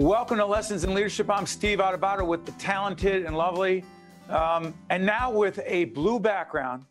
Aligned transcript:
Welcome 0.00 0.38
to 0.38 0.46
Lessons 0.46 0.82
in 0.82 0.94
Leadership. 0.94 1.28
I'm 1.28 1.44
Steve 1.44 1.78
Adubato 1.78 2.26
with 2.26 2.46
the 2.46 2.52
talented 2.52 3.26
and 3.26 3.36
lovely, 3.36 3.84
um, 4.30 4.72
and 4.88 5.04
now 5.04 5.30
with 5.30 5.60
a 5.66 5.84
blue 5.84 6.18
background, 6.18 6.86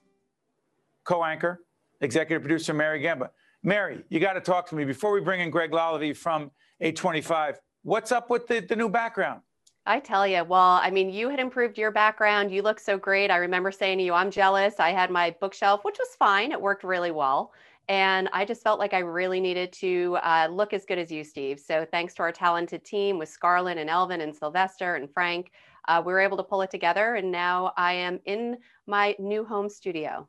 co-anchor, 1.06 1.64
executive 2.02 2.44
producer 2.44 2.72
Mary 2.72 3.00
Gamba. 3.00 3.32
Mary, 3.64 4.04
you 4.10 4.20
got 4.20 4.34
to 4.34 4.42
talk 4.42 4.70
to 4.70 4.76
me 4.76 4.86
before 4.86 5.12
we 5.12 5.22
bring 5.22 5.40
in 5.40 5.50
Greg 5.50 5.72
Lalevee 5.72 6.16
from 6.16 6.52
825. 6.82 7.60
What's 7.82 8.12
up 8.12 8.30
with 8.30 8.46
the, 8.46 8.60
the 8.60 8.76
new 8.76 8.90
background? 8.90 9.42
I 9.88 10.00
tell 10.00 10.28
you, 10.28 10.44
well, 10.44 10.80
I 10.80 10.92
mean, 10.92 11.10
you 11.10 11.30
had 11.30 11.40
improved 11.40 11.80
your 11.80 11.90
background. 11.90 12.52
You 12.52 12.62
look 12.62 12.80
so 12.80 12.96
great. 12.96 13.32
I 13.32 13.38
remember 13.38 13.72
saying 13.72 13.98
to 13.98 14.04
you, 14.04 14.14
I'm 14.14 14.30
jealous. 14.30 14.76
I 14.78 14.92
had 14.92 15.10
my 15.10 15.36
bookshelf, 15.42 15.84
which 15.84 15.98
was 15.98 16.10
fine. 16.20 16.52
It 16.52 16.62
worked 16.62 16.84
really 16.84 17.10
well. 17.10 17.54
And 17.90 18.30
I 18.34 18.46
just 18.46 18.62
felt 18.62 18.78
like 18.78 18.94
I 18.94 19.00
really 19.00 19.40
needed 19.40 19.74
to 19.74 20.20
uh, 20.22 20.48
look 20.52 20.74
as 20.74 20.86
good 20.86 21.00
as 21.00 21.12
you, 21.12 21.24
Steve. 21.24 21.60
So 21.60 21.88
thanks 21.90 22.14
to 22.16 22.22
our 22.22 22.32
talented 22.32 22.86
team 22.86 23.18
with 23.18 23.30
Scarlett 23.30 23.80
and 23.80 23.90
Elvin 23.90 24.22
and 24.22 24.34
Sylvester 24.34 24.94
and 24.94 25.12
Frank, 25.12 25.52
uh, 25.88 26.00
we 26.06 26.14
were 26.14 26.20
able 26.20 26.38
to 26.38 26.44
pull 26.44 26.62
it 26.62 26.70
together. 26.70 27.16
And 27.16 27.32
now 27.32 27.74
I 27.78 27.94
am 27.94 28.20
in 28.26 28.58
my 28.86 29.16
new 29.18 29.44
home 29.44 29.70
studio. 29.70 30.28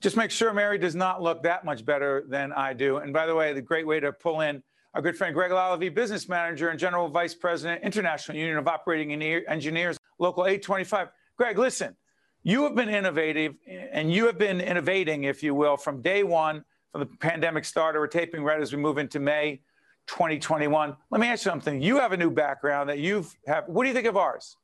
Just 0.00 0.16
make 0.16 0.30
sure 0.30 0.52
Mary 0.52 0.78
does 0.78 0.94
not 0.94 1.20
look 1.20 1.42
that 1.42 1.64
much 1.64 1.84
better 1.84 2.24
than 2.28 2.52
I 2.52 2.72
do. 2.72 2.98
And 2.98 3.12
by 3.12 3.26
the 3.26 3.34
way, 3.34 3.52
the 3.52 3.62
great 3.62 3.86
way 3.86 3.98
to 3.98 4.12
pull 4.12 4.42
in 4.42 4.62
our 4.94 5.02
good 5.02 5.16
friend 5.16 5.34
Greg 5.34 5.50
Lalevee, 5.50 5.92
business 5.92 6.28
manager 6.28 6.68
and 6.68 6.78
general 6.78 7.08
vice 7.08 7.34
president, 7.34 7.82
International 7.82 8.38
Union 8.38 8.58
of 8.58 8.68
Operating 8.68 9.10
Engineers, 9.10 9.98
Local 10.20 10.46
825. 10.46 11.08
Greg, 11.36 11.58
listen, 11.58 11.96
you 12.44 12.62
have 12.62 12.76
been 12.76 12.88
innovative 12.88 13.56
and 13.66 14.12
you 14.12 14.26
have 14.26 14.38
been 14.38 14.60
innovating, 14.60 15.24
if 15.24 15.42
you 15.42 15.52
will, 15.52 15.76
from 15.76 16.00
day 16.00 16.22
one 16.22 16.64
the 16.98 17.06
pandemic 17.06 17.64
started. 17.64 17.98
We're 17.98 18.06
taping 18.06 18.42
right 18.44 18.60
as 18.60 18.72
we 18.72 18.78
move 18.78 18.98
into 18.98 19.20
May 19.20 19.60
2021. 20.06 20.96
Let 21.10 21.20
me 21.20 21.26
ask 21.26 21.44
you 21.44 21.50
something. 21.50 21.80
You 21.80 21.98
have 21.98 22.12
a 22.12 22.16
new 22.16 22.30
background 22.30 22.88
that 22.88 22.98
you've 22.98 23.34
have. 23.46 23.64
What 23.66 23.84
do 23.84 23.88
you 23.88 23.94
think 23.94 24.06
of 24.06 24.16
ours? 24.16 24.56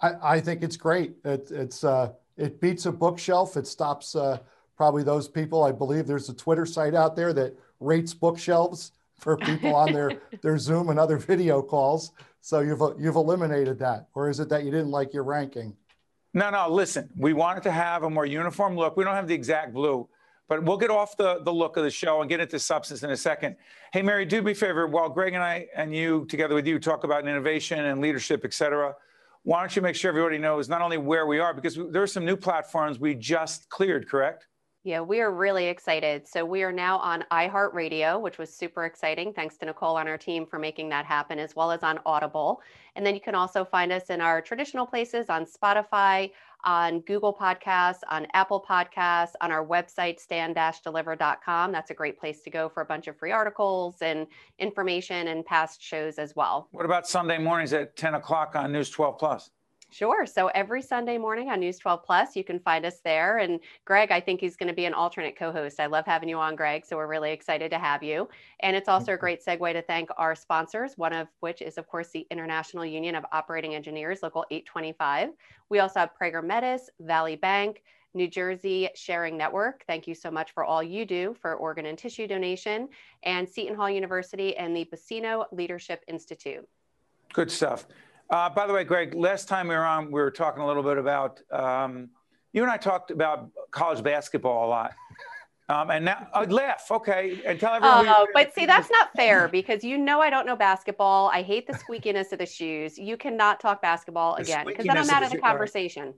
I, 0.00 0.12
I 0.22 0.40
think 0.40 0.62
it's 0.62 0.76
great. 0.76 1.14
It, 1.24 1.50
it's 1.50 1.84
uh, 1.84 2.12
it 2.36 2.60
beats 2.60 2.86
a 2.86 2.92
bookshelf. 2.92 3.56
It 3.56 3.66
stops 3.66 4.14
uh, 4.14 4.38
probably 4.76 5.02
those 5.02 5.28
people. 5.28 5.62
I 5.62 5.72
believe 5.72 6.06
there's 6.06 6.28
a 6.28 6.34
Twitter 6.34 6.66
site 6.66 6.94
out 6.94 7.16
there 7.16 7.32
that 7.32 7.54
rates 7.80 8.14
bookshelves 8.14 8.92
for 9.18 9.36
people 9.36 9.74
on 9.74 9.92
their 9.92 10.20
their 10.42 10.58
Zoom 10.58 10.88
and 10.88 10.98
other 10.98 11.18
video 11.18 11.62
calls. 11.62 12.12
So 12.40 12.60
you've 12.60 12.82
you've 12.98 13.16
eliminated 13.16 13.78
that, 13.80 14.08
or 14.14 14.28
is 14.28 14.40
it 14.40 14.48
that 14.48 14.64
you 14.64 14.70
didn't 14.70 14.90
like 14.90 15.14
your 15.14 15.24
ranking? 15.24 15.76
No, 16.34 16.50
no. 16.50 16.68
Listen, 16.68 17.10
we 17.16 17.32
wanted 17.32 17.62
to 17.64 17.70
have 17.70 18.04
a 18.04 18.10
more 18.10 18.26
uniform 18.26 18.76
look. 18.76 18.96
We 18.96 19.04
don't 19.04 19.14
have 19.14 19.28
the 19.28 19.34
exact 19.34 19.74
blue. 19.74 20.08
But 20.52 20.64
we'll 20.64 20.76
get 20.76 20.90
off 20.90 21.16
the, 21.16 21.40
the 21.44 21.50
look 21.50 21.78
of 21.78 21.82
the 21.82 21.90
show 21.90 22.20
and 22.20 22.28
get 22.28 22.38
into 22.38 22.58
substance 22.58 23.02
in 23.02 23.08
a 23.08 23.16
second. 23.16 23.56
Hey, 23.90 24.02
Mary, 24.02 24.26
do 24.26 24.42
me 24.42 24.52
a 24.52 24.54
favor. 24.54 24.86
While 24.86 25.08
Greg 25.08 25.32
and 25.32 25.42
I 25.42 25.66
and 25.74 25.96
you, 25.96 26.26
together 26.28 26.54
with 26.54 26.66
you, 26.66 26.78
talk 26.78 27.04
about 27.04 27.26
innovation 27.26 27.82
and 27.86 28.02
leadership, 28.02 28.42
et 28.44 28.52
cetera, 28.52 28.94
why 29.44 29.60
don't 29.60 29.74
you 29.74 29.80
make 29.80 29.96
sure 29.96 30.10
everybody 30.10 30.36
knows 30.36 30.68
not 30.68 30.82
only 30.82 30.98
where 30.98 31.26
we 31.26 31.38
are, 31.38 31.54
because 31.54 31.78
there 31.90 32.02
are 32.02 32.06
some 32.06 32.26
new 32.26 32.36
platforms 32.36 32.98
we 32.98 33.14
just 33.14 33.70
cleared, 33.70 34.06
correct? 34.06 34.46
Yeah, 34.84 35.00
we 35.00 35.20
are 35.20 35.30
really 35.32 35.66
excited. 35.66 36.26
So 36.26 36.44
we 36.44 36.64
are 36.64 36.72
now 36.72 36.98
on 36.98 37.24
iHeartRadio, 37.30 38.20
which 38.20 38.38
was 38.38 38.52
super 38.52 38.84
exciting. 38.84 39.32
Thanks 39.32 39.56
to 39.58 39.66
Nicole 39.66 39.96
on 39.96 40.08
our 40.08 40.18
team 40.18 40.44
for 40.44 40.58
making 40.58 40.88
that 40.88 41.04
happen, 41.04 41.38
as 41.38 41.54
well 41.54 41.70
as 41.70 41.84
on 41.84 42.00
Audible. 42.04 42.60
And 42.96 43.06
then 43.06 43.14
you 43.14 43.20
can 43.20 43.36
also 43.36 43.64
find 43.64 43.92
us 43.92 44.10
in 44.10 44.20
our 44.20 44.40
traditional 44.40 44.84
places 44.84 45.30
on 45.30 45.46
Spotify, 45.46 46.32
on 46.64 46.98
Google 47.00 47.32
Podcasts, 47.32 48.00
on 48.10 48.26
Apple 48.34 48.64
Podcasts, 48.68 49.34
on 49.40 49.52
our 49.52 49.64
website, 49.64 50.18
stand-deliver.com. 50.18 51.70
That's 51.70 51.92
a 51.92 51.94
great 51.94 52.18
place 52.18 52.42
to 52.42 52.50
go 52.50 52.68
for 52.68 52.82
a 52.82 52.86
bunch 52.86 53.06
of 53.06 53.16
free 53.16 53.30
articles 53.30 54.02
and 54.02 54.26
information 54.58 55.28
and 55.28 55.46
past 55.46 55.80
shows 55.80 56.18
as 56.18 56.34
well. 56.34 56.66
What 56.72 56.86
about 56.86 57.06
Sunday 57.06 57.38
mornings 57.38 57.72
at 57.72 57.94
10 57.94 58.14
o'clock 58.14 58.56
on 58.56 58.72
News 58.72 58.90
12 58.90 59.16
Plus? 59.16 59.50
Sure. 59.92 60.24
So 60.24 60.46
every 60.48 60.80
Sunday 60.80 61.18
morning 61.18 61.50
on 61.50 61.60
News 61.60 61.78
12 61.78 62.02
Plus, 62.02 62.34
you 62.34 62.42
can 62.42 62.58
find 62.58 62.86
us 62.86 63.00
there. 63.04 63.38
And 63.38 63.60
Greg, 63.84 64.10
I 64.10 64.20
think 64.20 64.40
he's 64.40 64.56
going 64.56 64.68
to 64.68 64.74
be 64.74 64.86
an 64.86 64.94
alternate 64.94 65.36
co 65.36 65.52
host. 65.52 65.78
I 65.78 65.84
love 65.84 66.06
having 66.06 66.30
you 66.30 66.38
on, 66.38 66.56
Greg. 66.56 66.86
So 66.86 66.96
we're 66.96 67.06
really 67.06 67.30
excited 67.30 67.70
to 67.72 67.78
have 67.78 68.02
you. 68.02 68.26
And 68.60 68.74
it's 68.74 68.88
also 68.88 69.12
a 69.12 69.18
great 69.18 69.44
segue 69.44 69.70
to 69.74 69.82
thank 69.82 70.08
our 70.16 70.34
sponsors, 70.34 70.96
one 70.96 71.12
of 71.12 71.28
which 71.40 71.60
is, 71.60 71.76
of 71.76 71.86
course, 71.88 72.08
the 72.08 72.26
International 72.30 72.86
Union 72.86 73.14
of 73.14 73.26
Operating 73.32 73.74
Engineers, 73.74 74.20
Local 74.22 74.46
825. 74.50 75.28
We 75.68 75.80
also 75.80 76.00
have 76.00 76.12
Prager 76.18 76.42
Metis, 76.42 76.88
Valley 76.98 77.36
Bank, 77.36 77.82
New 78.14 78.28
Jersey 78.28 78.88
Sharing 78.94 79.36
Network. 79.36 79.84
Thank 79.86 80.06
you 80.06 80.14
so 80.14 80.30
much 80.30 80.52
for 80.52 80.64
all 80.64 80.82
you 80.82 81.04
do 81.04 81.36
for 81.38 81.54
organ 81.54 81.84
and 81.84 81.98
tissue 81.98 82.26
donation, 82.26 82.88
and 83.24 83.46
Seton 83.46 83.76
Hall 83.76 83.90
University 83.90 84.56
and 84.56 84.74
the 84.74 84.86
Buccino 84.86 85.44
Leadership 85.52 86.02
Institute. 86.08 86.66
Good 87.34 87.50
stuff. 87.50 87.86
Uh, 88.32 88.48
by 88.48 88.66
the 88.66 88.72
way, 88.72 88.82
Greg, 88.82 89.14
last 89.14 89.46
time 89.46 89.68
we 89.68 89.74
were 89.74 89.84
on, 89.84 90.06
we 90.06 90.18
were 90.18 90.30
talking 90.30 90.62
a 90.62 90.66
little 90.66 90.82
bit 90.82 90.96
about, 90.96 91.42
um, 91.52 92.08
you 92.54 92.62
and 92.62 92.70
I 92.72 92.78
talked 92.78 93.10
about 93.10 93.50
college 93.70 94.02
basketball 94.02 94.66
a 94.66 94.70
lot. 94.70 94.94
Um, 95.68 95.90
and 95.90 96.04
now, 96.04 96.26
uh, 96.34 96.44
laugh, 96.50 96.88
okay, 96.90 97.40
and 97.46 97.58
tell 97.58 97.72
everyone. 97.74 98.06
Oh, 98.06 98.26
but 98.34 98.52
see, 98.52 98.66
that's 98.66 98.90
not 98.90 99.10
fair 99.14 99.48
because 99.52 99.82
you 99.82 99.96
know 99.96 100.20
I 100.20 100.28
don't 100.28 100.44
know 100.44 100.56
basketball. 100.56 101.30
I 101.32 101.40
hate 101.40 101.66
the 101.66 101.72
squeakiness 101.72 102.32
of 102.32 102.40
the 102.40 102.46
shoes. 102.46 102.98
You 102.98 103.16
cannot 103.16 103.58
talk 103.58 103.80
basketball 103.80 104.34
the 104.34 104.42
again 104.42 104.66
because 104.66 104.84
then 104.84 104.98
I'm 104.98 105.08
out 105.08 105.22
of 105.22 105.30
the 105.30 105.38
conversation. 105.38 106.06
Right. 106.06 106.14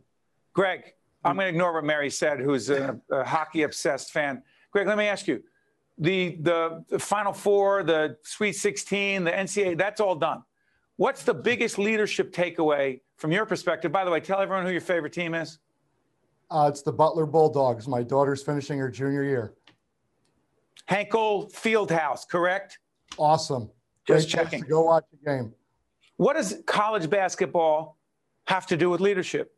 Greg, 0.54 0.92
I'm 1.24 1.36
going 1.36 1.44
to 1.44 1.50
ignore 1.50 1.74
what 1.74 1.84
Mary 1.84 2.10
said, 2.10 2.40
who's 2.40 2.68
a, 2.70 2.98
a 3.12 3.22
hockey 3.22 3.62
obsessed 3.62 4.12
fan. 4.12 4.42
Greg, 4.72 4.88
let 4.88 4.98
me 4.98 5.06
ask 5.06 5.28
you: 5.28 5.44
the, 5.98 6.36
the 6.40 6.84
the 6.88 6.98
Final 6.98 7.34
Four, 7.34 7.84
the 7.84 8.16
Sweet 8.22 8.54
16, 8.54 9.24
the 9.24 9.30
NCAA, 9.30 9.78
that's 9.78 10.00
all 10.00 10.16
done. 10.16 10.42
What's 10.96 11.24
the 11.24 11.34
biggest 11.34 11.78
leadership 11.78 12.32
takeaway 12.32 13.00
from 13.16 13.32
your 13.32 13.46
perspective? 13.46 13.90
By 13.90 14.04
the 14.04 14.10
way, 14.10 14.20
tell 14.20 14.40
everyone 14.40 14.64
who 14.64 14.70
your 14.70 14.80
favorite 14.80 15.12
team 15.12 15.34
is. 15.34 15.58
Uh, 16.50 16.68
it's 16.70 16.82
the 16.82 16.92
Butler 16.92 17.26
Bulldogs. 17.26 17.88
My 17.88 18.02
daughter's 18.02 18.42
finishing 18.42 18.78
her 18.78 18.90
junior 18.90 19.24
year. 19.24 19.54
Hinkle 20.88 21.50
Fieldhouse, 21.50 22.28
correct? 22.28 22.78
Awesome. 23.18 23.70
Just 24.06 24.30
Great 24.30 24.44
checking. 24.44 24.60
Go 24.60 24.82
watch 24.82 25.04
the 25.10 25.30
game. 25.30 25.52
What 26.16 26.34
does 26.34 26.62
college 26.66 27.10
basketball 27.10 27.98
have 28.46 28.66
to 28.66 28.76
do 28.76 28.90
with 28.90 29.00
leadership? 29.00 29.52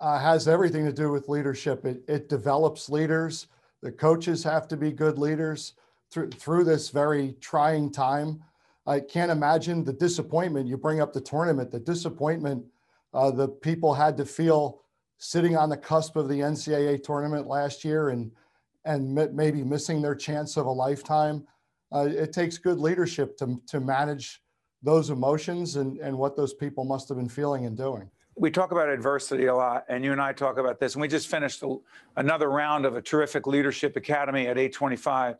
Uh, 0.00 0.20
has 0.20 0.46
everything 0.46 0.84
to 0.84 0.92
do 0.92 1.10
with 1.10 1.28
leadership. 1.28 1.84
It, 1.84 2.04
it 2.06 2.28
develops 2.28 2.88
leaders. 2.88 3.48
The 3.82 3.90
coaches 3.90 4.44
have 4.44 4.68
to 4.68 4.76
be 4.76 4.92
good 4.92 5.18
leaders 5.18 5.72
through, 6.10 6.30
through 6.30 6.64
this 6.64 6.90
very 6.90 7.34
trying 7.40 7.90
time. 7.90 8.42
I 8.86 9.00
can't 9.00 9.30
imagine 9.30 9.84
the 9.84 9.92
disappointment. 9.92 10.68
You 10.68 10.76
bring 10.76 11.00
up 11.00 11.12
the 11.12 11.20
tournament, 11.20 11.70
the 11.70 11.80
disappointment 11.80 12.64
uh, 13.14 13.30
the 13.30 13.48
people 13.48 13.94
had 13.94 14.16
to 14.16 14.26
feel 14.26 14.82
sitting 15.18 15.56
on 15.56 15.68
the 15.68 15.76
cusp 15.76 16.16
of 16.16 16.28
the 16.28 16.40
NCAA 16.40 17.02
tournament 17.02 17.46
last 17.46 17.84
year 17.84 18.10
and 18.10 18.30
and 18.86 19.14
maybe 19.34 19.64
missing 19.64 20.02
their 20.02 20.14
chance 20.14 20.58
of 20.58 20.66
a 20.66 20.70
lifetime. 20.70 21.46
Uh, 21.90 22.06
it 22.06 22.34
takes 22.34 22.58
good 22.58 22.78
leadership 22.78 23.34
to, 23.38 23.58
to 23.66 23.80
manage 23.80 24.42
those 24.82 25.08
emotions 25.08 25.76
and, 25.76 25.98
and 26.00 26.18
what 26.18 26.36
those 26.36 26.52
people 26.52 26.84
must 26.84 27.08
have 27.08 27.16
been 27.16 27.28
feeling 27.28 27.64
and 27.64 27.78
doing. 27.78 28.10
We 28.36 28.50
talk 28.50 28.72
about 28.72 28.90
adversity 28.90 29.46
a 29.46 29.54
lot, 29.54 29.86
and 29.88 30.04
you 30.04 30.12
and 30.12 30.20
I 30.20 30.34
talk 30.34 30.58
about 30.58 30.80
this. 30.80 30.96
And 30.96 31.00
we 31.00 31.08
just 31.08 31.28
finished 31.28 31.62
a, 31.62 31.78
another 32.16 32.50
round 32.50 32.84
of 32.84 32.94
a 32.94 33.00
terrific 33.00 33.46
leadership 33.46 33.96
academy 33.96 34.48
at 34.48 34.58
825 34.58 35.36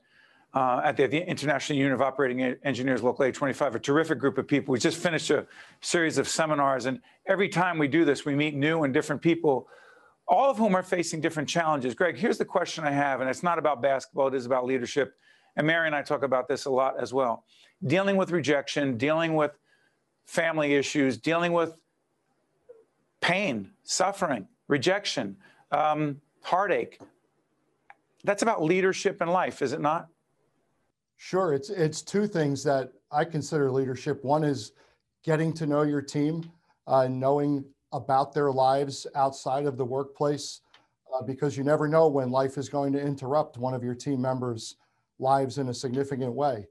uh, 0.54 0.80
at 0.84 0.96
the, 0.96 1.06
the, 1.06 1.28
International 1.28 1.76
Union 1.76 1.92
of 1.92 2.00
Operating 2.00 2.40
Engineers 2.40 3.02
Local 3.02 3.24
825, 3.24 3.74
a 3.74 3.78
terrific 3.80 4.18
group 4.18 4.38
of 4.38 4.46
people. 4.46 4.72
We 4.72 4.78
just 4.78 4.98
finished 4.98 5.30
a 5.30 5.46
series 5.80 6.16
of 6.16 6.28
seminars, 6.28 6.86
and 6.86 7.00
every 7.26 7.48
time 7.48 7.76
we 7.76 7.88
do 7.88 8.04
this, 8.04 8.24
we 8.24 8.36
meet 8.36 8.54
new 8.54 8.84
and 8.84 8.94
different 8.94 9.20
people, 9.20 9.66
all 10.28 10.50
of 10.50 10.56
whom 10.56 10.76
are 10.76 10.82
facing 10.82 11.20
different 11.20 11.48
challenges. 11.48 11.94
Greg, 11.94 12.16
here's 12.16 12.38
the 12.38 12.44
question 12.44 12.84
I 12.84 12.92
have, 12.92 13.20
and 13.20 13.28
it's 13.28 13.42
not 13.42 13.58
about 13.58 13.82
basketball, 13.82 14.28
it 14.28 14.34
is 14.34 14.46
about 14.46 14.64
leadership. 14.64 15.16
And 15.56 15.66
Mary 15.66 15.86
and 15.86 15.94
I 15.94 16.02
talk 16.02 16.22
about 16.22 16.46
this 16.46 16.66
a 16.66 16.70
lot 16.70 17.00
as 17.00 17.12
well. 17.12 17.44
Dealing 17.84 18.16
with 18.16 18.30
rejection, 18.30 18.96
dealing 18.96 19.34
with 19.34 19.58
family 20.24 20.74
issues, 20.74 21.18
dealing 21.18 21.52
with 21.52 21.76
pain, 23.20 23.70
suffering, 23.82 24.46
rejection, 24.68 25.36
um, 25.72 26.20
heartache. 26.42 27.00
That's 28.22 28.42
about 28.42 28.62
leadership 28.62 29.20
in 29.20 29.28
life, 29.28 29.60
is 29.60 29.72
it 29.72 29.80
not? 29.80 30.08
Sure, 31.16 31.54
it's 31.54 31.70
it's 31.70 32.02
two 32.02 32.26
things 32.26 32.62
that 32.64 32.92
I 33.10 33.24
consider 33.24 33.70
leadership. 33.70 34.24
One 34.24 34.44
is 34.44 34.72
getting 35.24 35.52
to 35.54 35.66
know 35.66 35.82
your 35.82 36.02
team, 36.02 36.50
uh, 36.86 37.08
knowing 37.08 37.64
about 37.92 38.32
their 38.32 38.50
lives 38.50 39.06
outside 39.14 39.66
of 39.66 39.76
the 39.76 39.84
workplace, 39.84 40.60
uh, 41.14 41.22
because 41.22 41.56
you 41.56 41.64
never 41.64 41.88
know 41.88 42.08
when 42.08 42.30
life 42.30 42.58
is 42.58 42.68
going 42.68 42.92
to 42.92 43.00
interrupt 43.00 43.56
one 43.56 43.72
of 43.72 43.82
your 43.82 43.94
team 43.94 44.20
members' 44.20 44.76
lives 45.18 45.58
in 45.58 45.68
a 45.68 45.74
significant 45.74 46.32
way. 46.32 46.66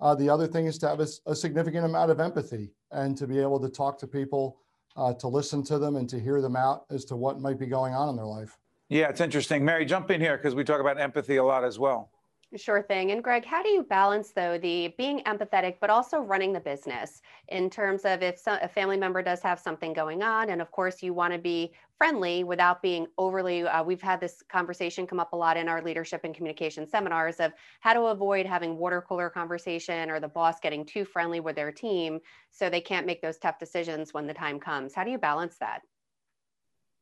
Uh, 0.00 0.14
the 0.14 0.28
other 0.28 0.46
thing 0.46 0.66
is 0.66 0.76
to 0.78 0.88
have 0.88 1.00
a, 1.00 1.06
a, 1.24 1.34
significant 1.34 1.86
amount 1.86 2.10
of 2.10 2.20
empathy 2.20 2.70
and 2.90 3.16
to 3.16 3.26
be 3.26 3.38
able 3.38 3.58
to 3.58 3.68
talk 3.68 3.98
to 3.98 4.06
people, 4.06 4.58
uh, 4.96 5.14
to 5.14 5.26
listen 5.26 5.62
to 5.64 5.78
them, 5.78 5.96
and 5.96 6.08
to 6.08 6.20
hear 6.20 6.42
them 6.42 6.54
out 6.54 6.84
as 6.90 7.04
to 7.06 7.16
what 7.16 7.40
might 7.40 7.58
be 7.58 7.66
going 7.66 7.94
on 7.94 8.10
in 8.10 8.16
their 8.16 8.26
life. 8.26 8.58
Yeah, 8.90 9.08
it's 9.08 9.22
interesting. 9.22 9.64
Mary, 9.64 9.86
jump 9.86 10.10
in 10.10 10.20
here 10.20 10.36
because 10.36 10.54
we 10.54 10.64
talk 10.64 10.80
about 10.80 11.00
empathy 11.00 11.36
a 11.36 11.44
lot 11.44 11.64
as 11.64 11.78
well. 11.78 12.10
Sure 12.54 12.80
thing. 12.80 13.10
And 13.10 13.24
Greg, 13.24 13.44
how 13.44 13.60
do 13.62 13.68
you 13.68 13.82
balance 13.82 14.32
though 14.32 14.56
the 14.56 14.94
being 14.96 15.18
empathetic, 15.24 15.78
but 15.80 15.90
also 15.90 16.20
running 16.20 16.52
the 16.52 16.60
business 16.60 17.20
in 17.48 17.68
terms 17.68 18.04
of 18.04 18.22
if 18.22 18.40
a 18.46 18.68
family 18.68 18.96
member 18.96 19.20
does 19.20 19.42
have 19.42 19.58
something 19.58 19.92
going 19.92 20.22
on, 20.22 20.48
and 20.48 20.62
of 20.62 20.70
course 20.70 21.02
you 21.02 21.12
want 21.12 21.32
to 21.34 21.40
be 21.40 21.74
friendly 21.98 22.44
without 22.44 22.82
being 22.82 23.08
overly. 23.18 23.64
Uh, 23.64 23.82
we've 23.82 24.00
had 24.00 24.20
this 24.20 24.42
conversation 24.42 25.08
come 25.08 25.18
up 25.18 25.32
a 25.32 25.36
lot 25.36 25.56
in 25.56 25.68
our 25.68 25.82
leadership 25.82 26.20
and 26.22 26.34
communication 26.36 26.86
seminars 26.86 27.40
of 27.40 27.52
how 27.80 27.92
to 27.92 28.02
avoid 28.04 28.46
having 28.46 28.76
water 28.78 29.02
cooler 29.02 29.28
conversation 29.28 30.08
or 30.08 30.20
the 30.20 30.28
boss 30.28 30.60
getting 30.60 30.86
too 30.86 31.04
friendly 31.04 31.40
with 31.40 31.56
their 31.56 31.72
team, 31.72 32.20
so 32.52 32.70
they 32.70 32.80
can't 32.80 33.06
make 33.06 33.22
those 33.22 33.38
tough 33.38 33.58
decisions 33.58 34.14
when 34.14 34.26
the 34.28 34.34
time 34.34 34.60
comes. 34.60 34.94
How 34.94 35.02
do 35.02 35.10
you 35.10 35.18
balance 35.18 35.58
that? 35.58 35.82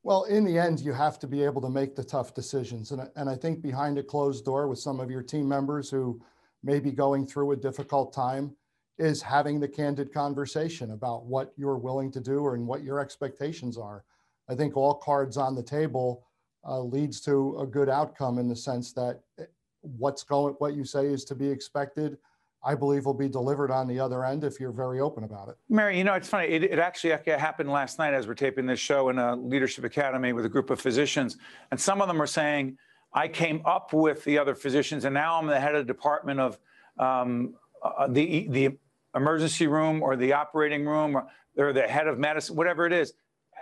Well, 0.04 0.24
in 0.24 0.44
the 0.44 0.58
end, 0.58 0.80
you 0.80 0.92
have 0.92 1.18
to 1.20 1.26
be 1.26 1.42
able 1.42 1.62
to 1.62 1.70
make 1.70 1.96
the 1.96 2.04
tough 2.04 2.34
decisions. 2.34 2.92
And, 2.92 3.08
and 3.16 3.28
I 3.28 3.34
think 3.34 3.62
behind 3.62 3.96
a 3.96 4.02
closed 4.02 4.44
door 4.44 4.68
with 4.68 4.78
some 4.78 5.00
of 5.00 5.10
your 5.10 5.22
team 5.22 5.48
members 5.48 5.88
who 5.88 6.20
may 6.62 6.78
be 6.78 6.92
going 6.92 7.26
through 7.26 7.52
a 7.52 7.56
difficult 7.56 8.12
time 8.12 8.54
is 8.98 9.22
having 9.22 9.58
the 9.58 9.66
candid 9.66 10.12
conversation 10.12 10.90
about 10.90 11.24
what 11.24 11.54
you're 11.56 11.78
willing 11.78 12.12
to 12.12 12.20
do 12.20 12.48
and 12.48 12.66
what 12.66 12.84
your 12.84 13.00
expectations 13.00 13.78
are. 13.78 14.04
I 14.46 14.54
think 14.54 14.76
all 14.76 14.94
cards 14.94 15.38
on 15.38 15.54
the 15.54 15.62
table 15.62 16.26
uh, 16.68 16.80
leads 16.80 17.22
to 17.22 17.58
a 17.58 17.66
good 17.66 17.88
outcome 17.88 18.38
in 18.38 18.46
the 18.46 18.56
sense 18.56 18.92
that 18.92 19.20
eh, 19.38 19.44
what's 19.80 20.22
going, 20.22 20.54
what 20.58 20.74
you 20.74 20.84
say 20.84 21.06
is 21.06 21.24
to 21.24 21.34
be 21.34 21.48
expected 21.48 22.18
I 22.64 22.74
believe 22.74 23.04
will 23.04 23.12
be 23.12 23.28
delivered 23.28 23.70
on 23.70 23.86
the 23.86 24.00
other 24.00 24.24
end 24.24 24.42
if 24.42 24.58
you're 24.58 24.72
very 24.72 24.98
open 24.98 25.24
about 25.24 25.48
it. 25.48 25.56
Mary, 25.68 25.98
you 25.98 26.04
know, 26.04 26.14
it's 26.14 26.28
funny. 26.28 26.48
It, 26.48 26.64
it, 26.64 26.78
actually 26.78 27.10
happened 27.10 27.70
last 27.70 27.98
night 27.98 28.14
as 28.14 28.26
we're 28.26 28.34
taping 28.34 28.64
this 28.64 28.80
show 28.80 29.10
in 29.10 29.18
a 29.18 29.36
leadership 29.36 29.84
academy 29.84 30.32
with 30.32 30.46
a 30.46 30.48
group 30.48 30.70
of 30.70 30.80
physicians. 30.80 31.36
And 31.70 31.78
some 31.78 32.00
of 32.00 32.08
them 32.08 32.22
are 32.22 32.26
saying, 32.26 32.78
I 33.12 33.28
came 33.28 33.60
up 33.66 33.92
with 33.92 34.24
the 34.24 34.38
other 34.38 34.54
physicians 34.54 35.04
and 35.04 35.12
now 35.12 35.38
I'm 35.38 35.46
the 35.46 35.60
head 35.60 35.74
of 35.74 35.86
the 35.86 35.92
department 35.92 36.40
of 36.40 36.58
um, 36.98 37.54
uh, 37.82 38.08
the, 38.08 38.48
the 38.48 38.70
emergency 39.14 39.66
room 39.66 40.02
or 40.02 40.16
the 40.16 40.32
operating 40.32 40.86
room 40.86 41.16
or, 41.16 41.26
or 41.56 41.72
the 41.72 41.82
head 41.82 42.06
of 42.06 42.18
medicine, 42.18 42.56
whatever 42.56 42.86
it 42.86 42.92
is. 42.92 43.12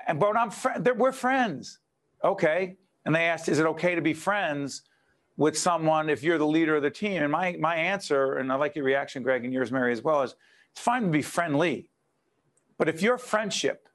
And, 0.07 0.21
but 0.21 0.37
I'm 0.37 0.51
fr- 0.51 0.79
we're 0.97 1.13
friends. 1.13 1.81
Okay. 2.23 2.77
And 3.05 3.15
they 3.15 3.25
asked, 3.25 3.49
is 3.49 3.59
it 3.59 3.67
okay 3.67 3.97
to 3.97 4.01
be 4.01 4.15
friends? 4.15 4.83
With 5.43 5.59
someone 5.59 6.09
if 6.09 6.23
you're 6.23 6.39
the 6.39 6.47
leader 6.47 6.77
of 6.77 6.83
the 6.83 6.91
team? 6.91 7.21
And 7.21 7.33
my, 7.33 7.57
my 7.59 7.75
answer, 7.75 8.35
and 8.35 8.53
I 8.53 8.55
like 8.55 8.77
your 8.77 8.85
reaction, 8.85 9.25
Greg, 9.25 9.45
and 9.45 9.53
yours, 9.53 9.73
Mary, 9.73 9.93
as 9.93 10.01
well, 10.01 10.23
is 10.23 10.37
it's 10.71 10.81
fine 10.81 11.03
to 11.03 11.09
be 11.09 11.21
friendly. 11.21 11.91
But 12.79 12.89
if 12.89 13.03
your 13.03 13.19
friendship 13.19 13.89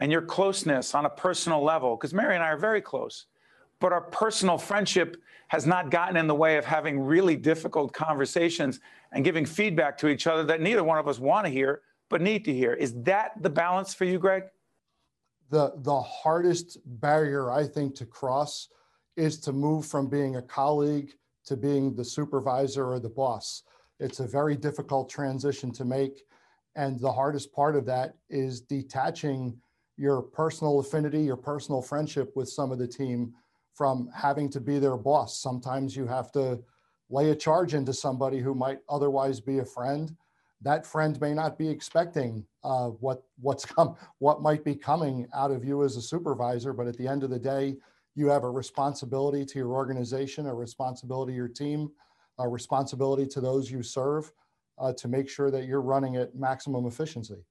and 0.00 0.12
your 0.12 0.20
closeness 0.20 0.94
on 0.94 1.06
a 1.06 1.10
personal 1.10 1.64
level, 1.64 1.96
because 1.96 2.12
Mary 2.12 2.34
and 2.34 2.44
I 2.44 2.48
are 2.48 2.58
very 2.58 2.82
close, 2.82 3.24
but 3.80 3.90
our 3.90 4.02
personal 4.02 4.58
friendship 4.58 5.16
has 5.48 5.66
not 5.66 5.90
gotten 5.90 6.18
in 6.18 6.26
the 6.26 6.34
way 6.34 6.58
of 6.58 6.66
having 6.66 7.00
really 7.00 7.36
difficult 7.36 7.94
conversations 7.94 8.80
and 9.12 9.24
giving 9.24 9.46
feedback 9.46 9.96
to 9.96 10.08
each 10.08 10.26
other 10.26 10.44
that 10.44 10.60
neither 10.60 10.84
one 10.84 10.98
of 10.98 11.08
us 11.08 11.18
want 11.18 11.46
to 11.46 11.50
hear, 11.50 11.80
but 12.10 12.20
need 12.20 12.44
to 12.44 12.52
hear. 12.52 12.74
Is 12.74 12.92
that 13.04 13.32
the 13.40 13.50
balance 13.50 13.94
for 13.94 14.04
you, 14.04 14.18
Greg? 14.18 14.42
The, 15.48 15.72
the 15.78 16.02
hardest 16.02 16.76
barrier, 16.84 17.50
I 17.50 17.66
think, 17.66 17.94
to 17.96 18.04
cross 18.04 18.68
is 19.20 19.38
to 19.38 19.52
move 19.52 19.84
from 19.84 20.08
being 20.08 20.36
a 20.36 20.42
colleague 20.42 21.12
to 21.44 21.56
being 21.56 21.94
the 21.94 22.04
supervisor 22.04 22.86
or 22.86 22.98
the 22.98 23.10
boss. 23.10 23.64
It's 23.98 24.20
a 24.20 24.26
very 24.26 24.56
difficult 24.56 25.10
transition 25.10 25.70
to 25.72 25.84
make. 25.84 26.22
And 26.74 26.98
the 26.98 27.12
hardest 27.12 27.52
part 27.52 27.76
of 27.76 27.84
that 27.84 28.14
is 28.30 28.62
detaching 28.62 29.58
your 29.98 30.22
personal 30.22 30.80
affinity, 30.80 31.20
your 31.20 31.36
personal 31.36 31.82
friendship 31.82 32.32
with 32.34 32.48
some 32.48 32.72
of 32.72 32.78
the 32.78 32.88
team 32.88 33.34
from 33.74 34.08
having 34.14 34.48
to 34.50 34.60
be 34.60 34.78
their 34.78 34.96
boss. 34.96 35.38
Sometimes 35.38 35.94
you 35.94 36.06
have 36.06 36.32
to 36.32 36.58
lay 37.10 37.30
a 37.30 37.36
charge 37.36 37.74
into 37.74 37.92
somebody 37.92 38.38
who 38.38 38.54
might 38.54 38.78
otherwise 38.88 39.38
be 39.38 39.58
a 39.58 39.64
friend. 39.64 40.16
That 40.62 40.86
friend 40.86 41.20
may 41.20 41.34
not 41.34 41.58
be 41.58 41.68
expecting 41.68 42.46
uh, 42.64 42.88
what 42.88 43.22
what's 43.38 43.64
come, 43.74 43.96
what 44.18 44.40
might 44.40 44.64
be 44.64 44.74
coming 44.74 45.26
out 45.34 45.50
of 45.50 45.62
you 45.62 45.84
as 45.84 45.96
a 45.96 46.02
supervisor, 46.02 46.72
but 46.72 46.86
at 46.86 46.96
the 46.96 47.08
end 47.08 47.22
of 47.22 47.30
the 47.30 47.38
day, 47.38 47.76
you 48.20 48.28
have 48.28 48.44
a 48.44 48.50
responsibility 48.50 49.44
to 49.46 49.58
your 49.58 49.72
organization, 49.72 50.46
a 50.46 50.54
responsibility 50.54 51.32
to 51.32 51.36
your 51.36 51.48
team, 51.48 51.90
a 52.38 52.46
responsibility 52.46 53.26
to 53.26 53.40
those 53.40 53.70
you 53.70 53.82
serve 53.82 54.30
uh, 54.78 54.92
to 54.92 55.08
make 55.08 55.28
sure 55.28 55.50
that 55.50 55.64
you're 55.64 55.80
running 55.80 56.16
at 56.16 56.34
maximum 56.34 56.86
efficiency. 56.86 57.42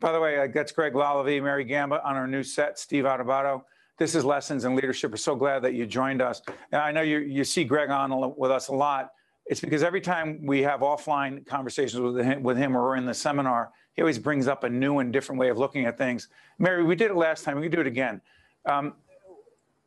By 0.00 0.12
the 0.12 0.20
way, 0.20 0.38
uh, 0.38 0.48
that's 0.52 0.72
Greg 0.72 0.94
Lalevee, 0.94 1.42
Mary 1.42 1.64
Gamba 1.64 2.04
on 2.04 2.16
our 2.16 2.26
new 2.26 2.42
set, 2.42 2.78
Steve 2.78 3.04
Adubato. 3.04 3.62
This 3.98 4.14
is 4.14 4.24
Lessons 4.24 4.64
in 4.64 4.74
Leadership. 4.74 5.10
We're 5.10 5.18
so 5.18 5.36
glad 5.36 5.62
that 5.62 5.74
you 5.74 5.86
joined 5.86 6.22
us. 6.22 6.42
And 6.72 6.80
I 6.80 6.90
know 6.90 7.02
you, 7.02 7.18
you 7.18 7.44
see 7.44 7.64
Greg 7.64 7.90
on 7.90 8.34
with 8.36 8.50
us 8.50 8.68
a 8.68 8.74
lot. 8.74 9.10
It's 9.46 9.60
because 9.60 9.82
every 9.82 10.00
time 10.00 10.44
we 10.44 10.62
have 10.62 10.80
offline 10.80 11.46
conversations 11.46 12.00
with 12.00 12.24
him, 12.24 12.42
with 12.42 12.56
him 12.56 12.76
or 12.76 12.96
in 12.96 13.04
the 13.04 13.14
seminar, 13.14 13.70
he 13.92 14.02
always 14.02 14.18
brings 14.18 14.48
up 14.48 14.64
a 14.64 14.70
new 14.70 14.98
and 14.98 15.12
different 15.12 15.38
way 15.38 15.50
of 15.50 15.58
looking 15.58 15.84
at 15.84 15.98
things. 15.98 16.28
Mary, 16.58 16.82
we 16.82 16.96
did 16.96 17.10
it 17.10 17.16
last 17.16 17.44
time. 17.44 17.56
We 17.56 17.62
can 17.62 17.72
do 17.72 17.80
it 17.80 17.86
again. 17.86 18.20
Um, 18.64 18.94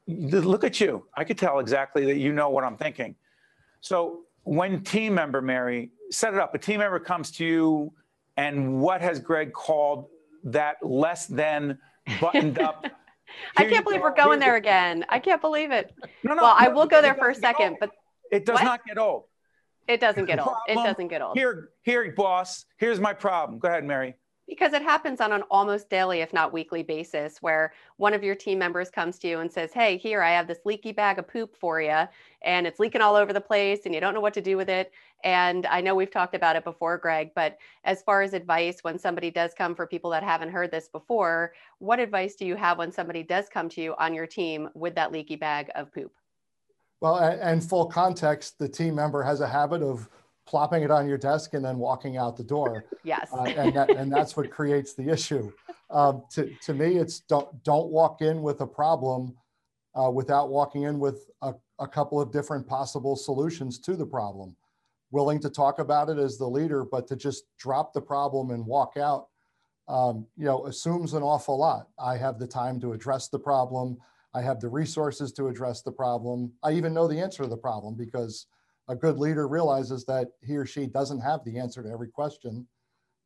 look 0.08 0.64
at 0.64 0.80
you. 0.80 1.06
I 1.16 1.24
could 1.24 1.38
tell 1.38 1.60
exactly 1.60 2.06
that 2.06 2.18
you 2.18 2.34
know 2.34 2.50
what 2.50 2.64
I'm 2.64 2.78
thinking. 2.78 3.16
So 3.82 4.22
when 4.44 4.84
team 4.84 5.16
member 5.16 5.42
Mary 5.42 5.92
set 6.12 6.34
it 6.34 6.40
up, 6.40 6.54
a 6.56 6.58
team 6.58 6.80
member 6.80 7.00
comes 7.00 7.32
to 7.32 7.46
you, 7.46 7.94
and 8.38 8.82
what 8.82 9.02
has 9.02 9.20
Greg 9.20 9.54
called 9.54 10.08
that 10.46 10.78
less 10.82 11.28
than 11.28 11.78
buttoned 12.20 12.60
up? 12.60 12.86
I 13.58 13.66
can't 13.66 13.84
believe 13.84 14.02
go. 14.02 14.06
we're 14.06 14.16
going 14.16 14.40
there 14.40 14.58
again. 14.58 15.06
I 15.10 15.20
can't 15.20 15.42
believe 15.42 15.72
it. 15.72 15.92
No, 16.24 16.36
no. 16.36 16.44
Well, 16.44 16.56
no, 16.56 16.66
I 16.66 16.68
will 16.68 16.86
go 16.86 17.02
there 17.02 17.16
for 17.16 17.30
a 17.30 17.36
second, 17.36 17.78
but 17.80 17.90
it 18.32 18.46
does 18.46 18.56
what? 18.56 18.64
not 18.64 18.86
get 18.86 18.98
old. 18.98 19.24
It 19.88 20.00
doesn't 20.00 20.26
get 20.26 20.40
old. 20.40 20.56
It 20.68 20.76
doesn't 20.76 21.08
get 21.08 21.22
old. 21.22 21.38
Here, 21.38 21.70
here, 21.82 22.14
boss. 22.16 22.66
Here's 22.78 23.00
my 23.00 23.14
problem. 23.14 23.60
Go 23.60 23.68
ahead, 23.68 23.84
Mary 23.84 24.16
because 24.48 24.74
it 24.74 24.82
happens 24.82 25.22
on 25.22 25.32
an 25.32 25.44
almost 25.50 25.90
daily 25.90 26.20
if 26.20 26.34
not 26.34 26.54
weekly 26.54 26.84
basis 26.84 27.42
where 27.42 27.74
one 27.98 28.14
of 28.14 28.24
your 28.24 28.36
team 28.36 28.60
members 28.60 28.90
comes 28.90 29.18
to 29.20 29.28
you 29.28 29.40
and 29.40 29.52
says 29.52 29.72
hey 29.74 29.98
here 29.98 30.22
i 30.22 30.32
have 30.32 30.48
this 30.48 30.60
leaky 30.66 30.92
bag 30.92 31.18
of 31.18 31.28
poop 31.28 31.56
for 31.56 31.82
you 31.82 32.04
and 32.42 32.68
it's 32.68 32.80
leaking 32.80 33.02
all 33.02 33.16
over 33.16 33.32
the 33.32 33.42
place 33.42 33.82
and 33.86 33.94
you 33.94 34.02
don't 34.02 34.14
know 34.14 34.20
what 34.20 34.34
to 34.34 34.42
do 34.42 34.58
with 34.58 34.70
it. 34.70 34.92
And 35.24 35.66
i 35.68 35.80
know 35.80 35.96
we've 35.96 36.12
talked 36.12 36.36
about 36.36 36.56
it 36.56 36.64
before 36.64 36.98
greg 36.98 37.32
but 37.36 37.58
as 37.86 38.02
far 38.02 38.22
as 38.22 38.34
advice 38.34 38.80
when 38.82 39.00
somebody 39.00 39.32
does 39.32 39.54
come 39.54 39.76
for 39.76 39.88
people 39.88 40.10
that 40.12 40.24
haven't 40.24 40.52
heard 40.52 40.72
this 40.72 40.90
before 40.90 41.54
what 41.80 42.00
advice 42.00 42.36
do 42.36 42.46
you 42.46 42.56
have 42.56 42.78
when 42.78 42.92
somebody 42.92 43.24
does 43.24 43.48
come 43.50 43.70
to 43.70 43.82
you 43.82 43.96
on 43.98 44.14
your 44.14 44.28
team 44.28 44.70
with 44.74 44.96
that 44.96 45.12
leaky 45.12 45.36
bag 45.36 45.70
of 45.76 45.94
poop? 45.94 46.12
Well 47.00 47.18
and 47.18 47.64
full 47.64 47.86
context 47.86 48.60
the 48.60 48.68
team 48.68 48.96
member 48.96 49.24
has 49.24 49.40
a 49.40 49.48
habit 49.48 49.82
of 49.82 50.10
plopping 50.46 50.84
it 50.84 50.92
on 50.92 51.08
your 51.08 51.18
desk 51.18 51.54
and 51.54 51.64
then 51.64 51.78
walking 51.78 52.18
out 52.18 52.38
the 52.38 52.44
door. 52.44 52.86
Yes. 53.06 53.32
Uh, 53.34 53.44
and, 53.44 53.76
that, 53.76 53.90
and 53.90 54.10
that's 54.10 54.38
what 54.38 54.50
creates 54.50 54.94
the 54.94 55.10
issue. 55.10 55.52
Um, 55.90 56.24
to, 56.32 56.50
to 56.62 56.74
me, 56.74 56.96
it's 56.96 57.20
don't, 57.20 57.62
don't 57.66 57.90
walk 57.90 58.22
in 58.22 58.42
with 58.42 58.62
a 58.62 58.66
problem 58.66 59.36
uh, 59.94 60.10
without 60.10 60.50
walking 60.50 60.84
in 60.84 61.00
with 61.00 61.30
a, 61.42 61.54
a 61.80 61.88
couple 61.88 62.22
of 62.22 62.32
different 62.32 62.66
possible 62.66 63.18
solutions 63.18 63.78
to 63.80 63.98
the 63.98 64.06
problem. 64.06 64.56
Willing 65.12 65.42
to 65.42 65.50
talk 65.50 65.80
about 65.80 66.08
it 66.08 66.18
as 66.18 66.38
the 66.38 66.48
leader, 66.48 66.86
but 66.86 67.06
to 67.10 67.18
just 67.18 67.44
drop 67.58 67.92
the 67.92 68.02
problem 68.02 68.52
and 68.52 68.66
walk 68.66 68.96
out, 68.96 69.28
um, 69.90 70.26
you 70.38 70.46
know, 70.46 70.66
assumes 70.66 71.14
an 71.14 71.24
awful 71.24 71.58
lot. 71.60 71.90
I 72.00 72.16
have 72.16 72.40
the 72.40 72.48
time 72.48 72.80
to 72.80 72.94
address 72.94 73.28
the 73.28 73.40
problem. 73.40 73.98
I 74.34 74.42
have 74.42 74.62
the 74.62 74.70
resources 74.70 75.34
to 75.34 75.50
address 75.50 75.82
the 75.82 75.92
problem. 75.92 76.54
I 76.64 76.72
even 76.72 76.94
know 76.94 77.08
the 77.10 77.20
answer 77.20 77.44
to 77.44 77.50
the 77.50 77.58
problem 77.58 77.96
because 77.96 78.48
a 78.88 78.96
good 78.96 79.18
leader 79.18 79.48
realizes 79.48 80.06
that 80.06 80.30
he 80.42 80.56
or 80.58 80.66
she 80.66 80.86
doesn't 80.86 81.22
have 81.22 81.44
the 81.46 81.58
answer 81.58 81.82
to 81.84 81.90
every 81.90 82.10
question. 82.10 82.68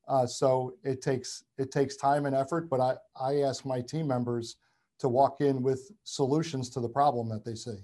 Uh, 0.07 0.25
so 0.25 0.73
it 0.83 1.01
takes 1.01 1.43
it 1.57 1.71
takes 1.71 1.97
time 1.97 2.25
and 2.25 2.35
effort, 2.35 2.69
but 2.69 2.79
I, 2.79 2.95
I 3.19 3.41
ask 3.41 3.65
my 3.65 3.81
team 3.81 4.07
members 4.07 4.57
to 4.99 5.09
walk 5.09 5.41
in 5.41 5.61
with 5.61 5.91
solutions 6.03 6.69
to 6.71 6.79
the 6.79 6.89
problem 6.89 7.27
that 7.29 7.43
they 7.43 7.55
see. 7.55 7.77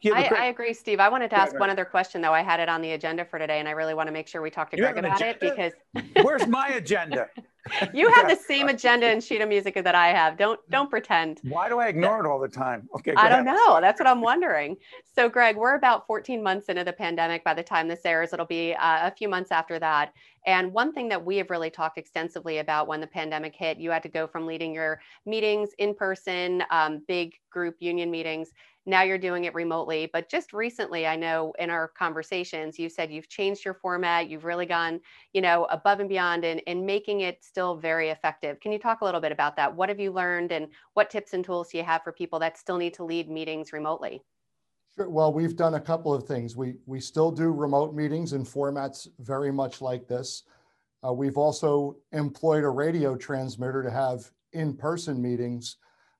Yeah, 0.00 0.14
I, 0.14 0.22
I, 0.36 0.44
agree, 0.46 0.74
Steve. 0.74 0.98
I 0.98 1.08
wanted 1.08 1.30
to 1.30 1.38
ask 1.38 1.58
one 1.58 1.70
other 1.70 1.84
question, 1.84 2.20
though. 2.20 2.32
I 2.32 2.42
had 2.42 2.58
it 2.58 2.68
on 2.68 2.82
the 2.82 2.92
agenda 2.92 3.24
for 3.24 3.38
today, 3.38 3.60
and 3.60 3.68
I 3.68 3.70
really 3.70 3.94
want 3.94 4.08
to 4.08 4.12
make 4.12 4.26
sure 4.26 4.42
we 4.42 4.50
talk 4.50 4.70
to 4.70 4.76
you 4.76 4.82
Greg 4.82 4.98
about 4.98 5.20
agenda? 5.20 5.46
it 5.46 5.72
because. 5.94 6.24
Where's 6.24 6.46
my 6.48 6.68
agenda? 6.68 7.28
you 7.92 8.10
have 8.12 8.28
the 8.28 8.36
same 8.36 8.68
agenda 8.68 9.06
and 9.06 9.22
sheet 9.22 9.40
of 9.40 9.48
music 9.48 9.74
that 9.74 9.94
I 9.94 10.08
have. 10.08 10.36
Don't 10.36 10.58
don't 10.70 10.90
pretend. 10.90 11.40
Why 11.42 11.68
do 11.68 11.78
I 11.78 11.88
ignore 11.88 12.24
it 12.24 12.28
all 12.28 12.38
the 12.38 12.48
time? 12.48 12.88
Okay, 12.96 13.14
I 13.16 13.28
don't 13.28 13.44
know. 13.44 13.80
That's 13.80 14.00
what 14.00 14.06
I'm 14.06 14.20
wondering. 14.20 14.76
So, 15.14 15.28
Greg, 15.28 15.56
we're 15.56 15.74
about 15.74 16.06
14 16.06 16.42
months 16.42 16.68
into 16.68 16.84
the 16.84 16.92
pandemic. 16.92 17.44
By 17.44 17.54
the 17.54 17.62
time 17.62 17.88
this 17.88 18.04
airs, 18.04 18.32
it'll 18.32 18.46
be 18.46 18.74
uh, 18.74 19.08
a 19.08 19.10
few 19.10 19.28
months 19.28 19.50
after 19.52 19.78
that. 19.78 20.12
And 20.46 20.72
one 20.72 20.92
thing 20.92 21.08
that 21.10 21.22
we 21.22 21.36
have 21.36 21.50
really 21.50 21.70
talked 21.70 21.98
extensively 21.98 22.58
about 22.58 22.88
when 22.88 23.00
the 23.00 23.06
pandemic 23.06 23.54
hit, 23.54 23.78
you 23.78 23.90
had 23.90 24.02
to 24.04 24.08
go 24.08 24.26
from 24.26 24.46
leading 24.46 24.72
your 24.72 25.00
meetings 25.26 25.70
in 25.78 25.94
person, 25.94 26.62
um, 26.70 27.02
big 27.06 27.34
group 27.50 27.76
union 27.80 28.10
meetings, 28.10 28.52
now 28.86 29.02
you're 29.02 29.18
doing 29.18 29.44
it 29.44 29.54
remotely. 29.54 30.08
But 30.12 30.30
just 30.30 30.52
recently, 30.52 31.06
I 31.06 31.16
know 31.16 31.52
in 31.58 31.70
our 31.70 31.88
conversations, 31.88 32.78
you 32.78 32.88
said 32.88 33.10
you've 33.10 33.28
changed 33.28 33.64
your 33.64 33.74
format. 33.74 34.28
You've 34.28 34.44
really 34.44 34.66
gone, 34.66 35.00
you 35.32 35.40
know, 35.40 35.66
above 35.70 36.00
and 36.00 36.08
beyond 36.08 36.44
in, 36.44 36.58
in 36.60 36.86
making 36.86 37.20
it 37.20 37.44
still 37.50 37.74
very 37.74 38.10
effective. 38.10 38.60
Can 38.60 38.72
you 38.72 38.78
talk 38.78 39.00
a 39.00 39.04
little 39.04 39.20
bit 39.20 39.32
about 39.32 39.56
that? 39.56 39.74
What 39.74 39.88
have 39.88 39.98
you 39.98 40.12
learned 40.12 40.52
and 40.52 40.68
what 40.94 41.10
tips 41.10 41.34
and 41.34 41.44
tools 41.44 41.68
do 41.70 41.78
you 41.78 41.84
have 41.84 42.02
for 42.04 42.12
people 42.12 42.38
that 42.38 42.56
still 42.56 42.78
need 42.78 42.94
to 42.94 43.04
lead 43.04 43.28
meetings 43.28 43.72
remotely? 43.72 44.22
Sure. 44.94 45.10
Well, 45.10 45.32
we've 45.32 45.56
done 45.56 45.74
a 45.74 45.80
couple 45.80 46.14
of 46.14 46.24
things. 46.24 46.56
We, 46.56 46.76
we 46.86 47.00
still 47.00 47.30
do 47.30 47.50
remote 47.50 47.94
meetings 47.94 48.32
in 48.32 48.44
formats 48.44 49.08
very 49.18 49.52
much 49.52 49.82
like 49.82 50.06
this. 50.06 50.44
Uh, 51.04 51.12
we've 51.12 51.36
also 51.36 51.96
employed 52.12 52.64
a 52.64 52.68
radio 52.68 53.16
transmitter 53.16 53.82
to 53.82 53.90
have 53.90 54.30
in-person 54.52 55.20
meetings, 55.20 55.76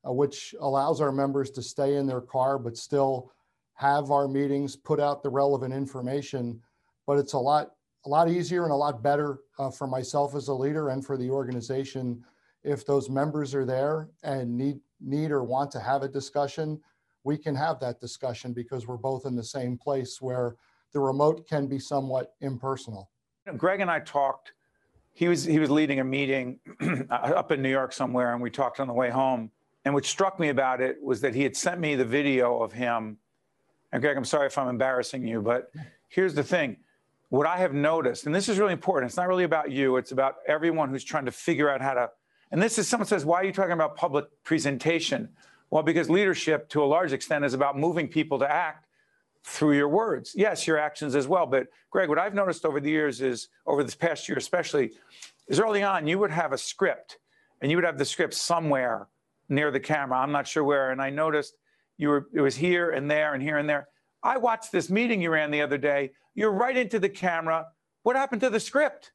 uh, 0.07 0.13
which 0.13 0.55
allows 0.61 1.01
our 1.01 1.13
members 1.13 1.51
to 1.53 1.63
stay 1.63 1.97
in 1.97 2.07
their 2.07 2.21
car, 2.21 2.59
but 2.59 2.77
still 2.77 3.31
have 3.75 4.11
our 4.11 4.27
meetings, 4.27 4.77
put 4.77 4.99
out 4.99 5.23
the 5.23 5.29
relevant 5.31 5.73
information. 5.73 6.61
But 7.07 7.19
it's 7.19 7.35
a 7.35 7.39
lot, 7.39 7.71
a 8.07 8.09
lot 8.09 8.31
easier 8.31 8.65
and 8.65 8.73
a 8.73 8.77
lot 8.77 9.03
better 9.03 9.41
uh, 9.59 9.71
for 9.71 9.87
myself 9.87 10.35
as 10.35 10.49
a 10.49 10.55
leader 10.55 10.89
and 10.89 11.05
for 11.05 11.17
the 11.17 11.29
organization 11.29 12.25
if 12.63 12.85
those 12.85 13.09
members 13.09 13.55
are 13.55 13.65
there 13.65 14.09
and 14.23 14.57
need, 14.57 14.81
need 15.01 15.31
or 15.31 15.43
want 15.43 15.71
to 15.73 15.81
have 15.81 16.03
a 16.03 16.09
discussion, 16.09 16.81
we 17.25 17.37
can 17.37 17.55
have 17.55 17.81
that 17.81 18.01
discussion 18.01 18.53
because 18.53 18.87
we're 18.87 18.97
both 18.97 19.27
in 19.27 19.35
the 19.35 19.45
same 19.45 19.77
place 19.77 20.21
where 20.21 20.57
the 20.93 21.01
remote 21.01 21.49
can 21.49 21.67
be 21.67 21.79
somewhat 21.79 22.35
impersonal. 22.41 23.11
Greg 23.57 23.81
and 23.81 23.91
I 23.91 24.01
talked. 24.01 24.53
He 25.13 25.29
was 25.29 25.45
he 25.45 25.59
was 25.59 25.71
leading 25.71 26.01
a 26.01 26.05
meeting 26.05 26.61
up 27.11 27.51
in 27.51 27.63
New 27.63 27.71
York 27.71 27.93
somewhere, 27.93 28.33
and 28.33 28.41
we 28.41 28.51
talked 28.51 28.81
on 28.81 28.87
the 28.87 28.93
way 28.93 29.11
home. 29.11 29.51
And 29.85 29.93
what 29.93 30.05
struck 30.05 30.39
me 30.39 30.51
about 30.51 30.81
it 30.81 31.03
was 31.03 31.21
that 31.23 31.35
he 31.35 31.43
had 31.43 31.57
sent 31.57 31.81
me 31.81 31.95
the 31.95 32.05
video 32.05 32.63
of 32.63 32.73
him. 32.73 33.19
And 33.93 34.01
Greg, 34.03 34.17
I'm 34.17 34.25
sorry 34.25 34.47
if 34.47 34.57
I'm 34.57 34.69
embarrassing 34.69 35.27
you, 35.27 35.43
but 35.43 35.73
here's 36.09 36.35
the 36.35 36.45
thing. 36.45 36.77
What 37.31 37.47
I 37.47 37.59
have 37.59 37.73
noticed, 37.73 38.27
and 38.27 38.35
this 38.35 38.49
is 38.49 38.59
really 38.59 38.73
important, 38.73 39.09
it's 39.09 39.17
not 39.17 39.29
really 39.29 39.45
about 39.45 39.71
you, 39.71 39.97
it's 39.97 40.13
about 40.13 40.37
everyone 40.47 40.91
who's 40.91 41.05
trying 41.05 41.27
to 41.27 41.33
figure 41.33 41.71
out 41.71 41.81
how 41.81 41.95
to. 41.95 42.11
And 42.51 42.61
this 42.61 42.77
is 42.77 42.89
someone 42.89 43.07
says, 43.07 43.25
why 43.25 43.41
are 43.41 43.45
you 43.45 43.53
talking 43.53 43.73
about 43.73 43.97
public 43.97 44.27
presentation? 44.43 45.29
Well, 45.71 45.85
because 45.85 46.11
leadership 46.11 46.69
to 46.71 46.83
a 46.83 46.87
large 46.87 47.13
extent 47.13 47.45
is 47.45 47.55
about 47.55 47.79
moving 47.79 48.09
people 48.09 48.41
to 48.41 48.51
act 48.51 48.87
through 49.45 49.75
your 49.75 49.89
words. 49.89 50.33
Yes, 50.35 50.67
your 50.67 50.77
actions 50.77 51.15
as 51.15 51.29
well. 51.29 51.47
But 51.47 51.69
Greg, 51.91 52.09
what 52.09 52.19
I've 52.19 52.35
noticed 52.35 52.65
over 52.65 52.81
the 52.81 52.91
years 52.91 53.21
is, 53.21 53.49
over 53.65 53.85
this 53.85 53.95
past 53.95 54.29
year 54.29 54.37
especially, 54.37 54.91
is 55.47 55.61
early 55.61 55.85
on 55.85 56.09
you 56.09 56.19
would 56.19 56.33
have 56.33 56.53
a 56.53 56.59
script 56.59 57.19
and 57.63 57.71
you 57.71 57.77
would 57.77 57.85
have 57.85 57.97
the 57.97 58.05
script 58.05 58.35
somewhere 58.35 59.07
near 59.49 59.71
the 59.71 59.81
camera. 59.81 60.19
I'm 60.19 60.33
not 60.33 60.49
sure 60.49 60.65
where. 60.65 60.91
And 60.91 61.01
I 61.01 61.11
noticed 61.11 61.55
you 61.97 62.09
were, 62.09 62.29
it 62.35 62.41
was 62.41 62.57
here 62.57 62.91
and 62.91 63.09
there 63.09 63.35
and 63.35 63.43
here 63.43 63.59
and 63.59 63.69
there. 63.69 63.89
I 64.23 64.37
watched 64.37 64.73
this 64.73 64.91
meeting 64.91 65.21
you 65.21 65.31
ran 65.31 65.51
the 65.51 65.63
other 65.63 65.79
day. 65.79 66.13
You're 66.35 66.53
right 66.53 66.77
into 66.77 66.99
the 66.99 67.09
camera. 67.09 67.69
What 68.03 68.17
happened 68.17 68.41
to 68.43 68.51
the 68.51 68.61
script? 68.61 69.13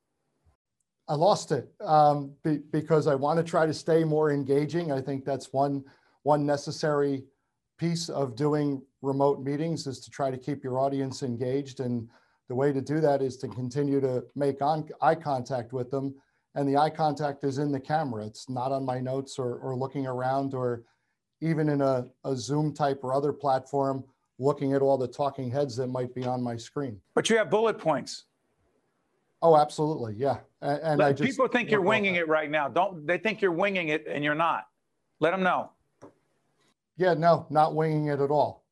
I 1.07 1.13
lost 1.13 1.51
it 1.51 1.71
um, 1.81 2.33
be, 2.43 2.57
because 2.71 3.05
I 3.05 3.13
want 3.15 3.37
to 3.37 3.43
try 3.43 3.65
to 3.65 3.73
stay 3.73 4.03
more 4.03 4.31
engaging. 4.31 4.91
I 4.91 5.01
think 5.01 5.23
that's 5.25 5.53
one 5.53 5.83
one 6.23 6.43
necessary 6.43 7.23
piece 7.77 8.09
of 8.09 8.35
doing 8.35 8.81
remote 9.03 9.43
meetings 9.43 9.85
is 9.85 9.99
to 9.99 10.09
try 10.09 10.31
to 10.31 10.37
keep 10.37 10.63
your 10.63 10.79
audience 10.79 11.21
engaged, 11.21 11.79
and 11.81 12.09
the 12.47 12.55
way 12.55 12.73
to 12.73 12.81
do 12.81 12.99
that 12.99 13.21
is 13.21 13.37
to 13.37 13.47
continue 13.47 14.01
to 14.01 14.23
make 14.35 14.61
on, 14.61 14.89
eye 15.01 15.13
contact 15.13 15.73
with 15.73 15.91
them. 15.91 16.15
And 16.55 16.67
the 16.67 16.77
eye 16.77 16.89
contact 16.89 17.43
is 17.43 17.57
in 17.57 17.71
the 17.71 17.79
camera. 17.79 18.25
It's 18.25 18.49
not 18.49 18.71
on 18.71 18.85
my 18.85 18.99
notes 18.99 19.37
or, 19.37 19.57
or 19.57 19.75
looking 19.75 20.07
around 20.07 20.53
or 20.53 20.83
even 21.41 21.69
in 21.69 21.81
a, 21.81 22.07
a 22.23 22.35
Zoom 22.35 22.73
type 22.73 23.01
or 23.03 23.13
other 23.13 23.33
platform, 23.33 24.03
looking 24.37 24.73
at 24.73 24.81
all 24.81 24.97
the 24.97 25.07
talking 25.07 25.49
heads 25.49 25.75
that 25.77 25.87
might 25.87 26.13
be 26.13 26.25
on 26.25 26.41
my 26.41 26.57
screen. 26.57 26.99
But 27.13 27.29
you 27.29 27.37
have 27.37 27.49
bullet 27.49 27.77
points. 27.77 28.25
Oh, 29.41 29.57
absolutely. 29.57 30.15
Yeah. 30.17 30.37
And, 30.61 30.81
and 30.81 31.03
I 31.03 31.11
just 31.11 31.29
people 31.29 31.47
think 31.47 31.69
you're 31.69 31.81
winging 31.81 32.15
it 32.15 32.27
right 32.27 32.49
now. 32.49 32.67
Don't 32.67 33.05
they 33.05 33.17
think 33.17 33.41
you're 33.41 33.51
winging 33.51 33.89
it 33.89 34.05
and 34.07 34.23
you're 34.23 34.35
not? 34.35 34.67
Let 35.19 35.31
them 35.31 35.43
know. 35.43 35.71
Yeah, 36.97 37.13
no, 37.13 37.45
not 37.49 37.75
winging 37.75 38.07
it 38.07 38.19
at 38.19 38.31
all. 38.31 38.63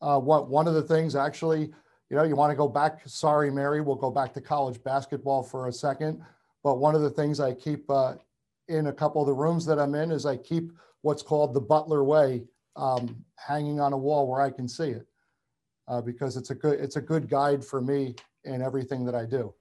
Uh, 0.00 0.18
what, 0.18 0.48
one 0.48 0.68
of 0.68 0.74
the 0.74 0.82
things 0.82 1.16
actually, 1.16 1.72
you 2.10 2.16
know, 2.16 2.24
you 2.24 2.36
want 2.36 2.50
to 2.50 2.56
go 2.56 2.68
back, 2.68 3.00
sorry, 3.06 3.50
Mary, 3.50 3.80
we'll 3.80 3.96
go 3.96 4.10
back 4.10 4.34
to 4.34 4.40
college 4.40 4.82
basketball 4.82 5.42
for 5.42 5.68
a 5.68 5.72
second. 5.72 6.22
But 6.62 6.78
one 6.78 6.94
of 6.94 7.00
the 7.00 7.10
things 7.10 7.40
I 7.40 7.54
keep 7.54 7.90
uh, 7.90 8.14
in 8.68 8.88
a 8.88 8.92
couple 8.92 9.20
of 9.20 9.26
the 9.26 9.32
rooms 9.32 9.64
that 9.66 9.78
I'm 9.78 9.94
in 9.94 10.10
is 10.10 10.26
I 10.26 10.36
keep 10.36 10.72
what's 11.00 11.22
called 11.22 11.54
the 11.54 11.60
Butler 11.60 12.04
Way 12.04 12.44
um, 12.76 13.24
hanging 13.36 13.80
on 13.80 13.92
a 13.92 13.98
wall 13.98 14.26
where 14.26 14.40
I 14.40 14.50
can 14.50 14.68
see 14.68 14.90
it. 14.90 15.06
Uh, 15.88 16.00
because 16.00 16.36
it's 16.36 16.50
a 16.50 16.54
good, 16.54 16.78
it's 16.80 16.96
a 16.96 17.00
good 17.00 17.28
guide 17.28 17.64
for 17.64 17.80
me 17.80 18.14
in 18.44 18.62
everything 18.62 19.04
that 19.04 19.14
I 19.14 19.26
do. 19.26 19.52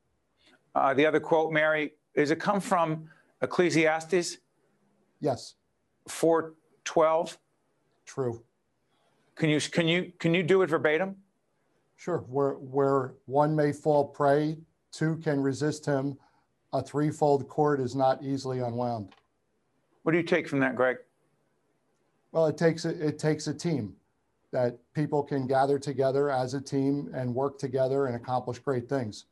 Uh, 0.76 0.94
the 0.94 1.06
other 1.06 1.20
quote, 1.20 1.52
Mary, 1.52 1.94
is 2.14 2.32
it 2.32 2.40
come 2.40 2.62
from 2.62 3.10
Ecclesiastes 3.42 4.38
Yes, 5.22 5.54
4:12? 6.10 7.38
true. 8.06 8.44
Can 9.36 9.50
you 9.50 9.62
can 9.62 9.88
you 9.88 10.12
can 10.20 10.34
you 10.34 10.44
do 10.44 10.64
it 10.64 10.70
verbatim? 10.70 11.16
Sure. 11.96 12.26
Where, 12.28 12.54
where 12.54 13.14
one 13.26 13.56
may 13.56 13.72
fall 13.72 14.06
prey, 14.06 14.58
two 14.92 15.18
can 15.18 15.40
resist 15.40 15.86
him. 15.86 16.18
A 16.74 16.82
threefold 16.82 17.48
cord 17.48 17.80
is 17.80 17.96
not 17.96 18.24
easily 18.24 18.60
unwound. 18.60 19.14
What 20.02 20.14
do 20.14 20.18
you 20.18 20.24
take 20.24 20.48
from 20.48 20.60
that, 20.62 20.76
Greg? 20.76 20.98
Well, 22.32 22.48
it 22.48 22.58
takes, 22.58 22.86
a- 22.86 23.08
it 23.08 23.20
takes 23.20 23.48
a 23.48 23.54
team 23.54 23.96
that 24.52 24.78
people 24.94 25.24
can 25.24 25.48
gather 25.48 25.80
together 25.80 26.30
as 26.30 26.54
a 26.54 26.62
team 26.62 27.10
and 27.14 27.34
work 27.34 27.58
together 27.58 28.08
and 28.08 28.16
accomplish 28.16 28.60
great 28.60 28.90
things. 28.90 29.26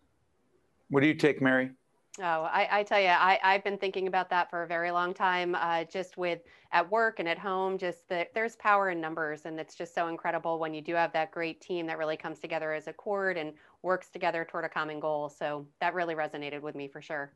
What 0.90 1.02
do 1.02 1.08
you 1.08 1.14
take, 1.14 1.42
Mary? 1.42 1.72
Oh, 2.20 2.44
I, 2.44 2.68
I 2.80 2.84
tell 2.84 3.00
you, 3.00 3.08
I, 3.08 3.40
I've 3.44 3.64
been 3.64 3.78
thinking 3.78 4.08
about 4.08 4.30
that 4.32 4.50
for 4.50 4.64
a 4.64 4.68
very 4.68 4.92
long 4.92 5.14
time, 5.14 5.56
uh, 5.56 5.86
just 5.86 6.18
with 6.18 6.40
at 6.72 6.90
work 6.90 7.20
and 7.20 7.30
at 7.30 7.38
home, 7.38 7.78
just 7.78 8.10
that 8.10 8.34
there's 8.34 8.56
power 8.58 8.90
in 8.90 9.00
numbers. 9.00 9.46
And 9.46 9.60
it's 9.60 9.76
just 9.76 9.94
so 9.94 10.08
incredible 10.08 10.60
when 10.60 10.74
you 10.74 10.82
do 10.82 10.96
have 10.96 11.14
that 11.14 11.32
great 11.32 11.62
team 11.62 11.86
that 11.88 11.98
really 11.98 12.18
comes 12.18 12.40
together 12.40 12.74
as 12.74 12.88
a 12.88 12.94
cord 12.94 13.38
and 13.38 13.54
works 13.84 14.10
together 14.10 14.46
toward 14.50 14.66
a 14.66 14.70
common 14.70 15.00
goal. 15.00 15.30
So 15.30 15.66
that 15.80 15.94
really 15.94 16.16
resonated 16.16 16.62
with 16.62 16.76
me 16.76 16.88
for 16.90 17.02
sure. 17.02 17.32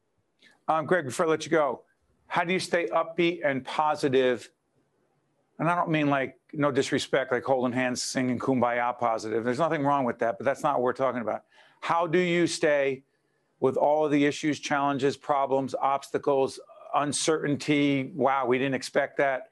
Um, 0.68 0.86
Greg, 0.86 1.06
before 1.06 1.28
I 1.28 1.30
let 1.30 1.46
you 1.46 1.52
go, 1.52 1.82
how 2.28 2.44
do 2.44 2.52
you 2.52 2.60
stay 2.60 2.88
upbeat 2.88 3.42
and 3.46 3.64
positive? 3.64 4.50
And 5.60 5.70
I 5.70 5.76
don't 5.76 5.90
mean 5.90 6.10
like 6.10 6.38
no 6.52 6.72
disrespect, 6.72 7.32
like 7.32 7.44
holding 7.44 7.74
hands, 7.74 8.02
singing 8.02 8.40
kumbaya 8.40 8.98
positive. 8.98 9.44
There's 9.44 9.60
nothing 9.60 9.84
wrong 9.84 10.04
with 10.04 10.20
that, 10.20 10.38
but 10.38 10.46
that's 10.46 10.64
not 10.64 10.76
what 10.76 10.84
we're 10.84 10.94
talking 10.94 11.22
about. 11.22 11.44
How 11.82 12.08
do 12.08 12.20
you 12.20 12.48
stay 12.48 13.04
with 13.60 13.78
all 13.78 14.06
of 14.06 14.12
the 14.12 14.26
issues, 14.26 14.60
challenges, 14.60 15.16
problems, 15.16 15.76
obstacles, 15.80 16.60
uncertainty? 16.96 18.12
Wow, 18.16 18.46
we 18.48 18.58
didn't 18.58 18.76
expect 18.76 19.18
that, 19.18 19.50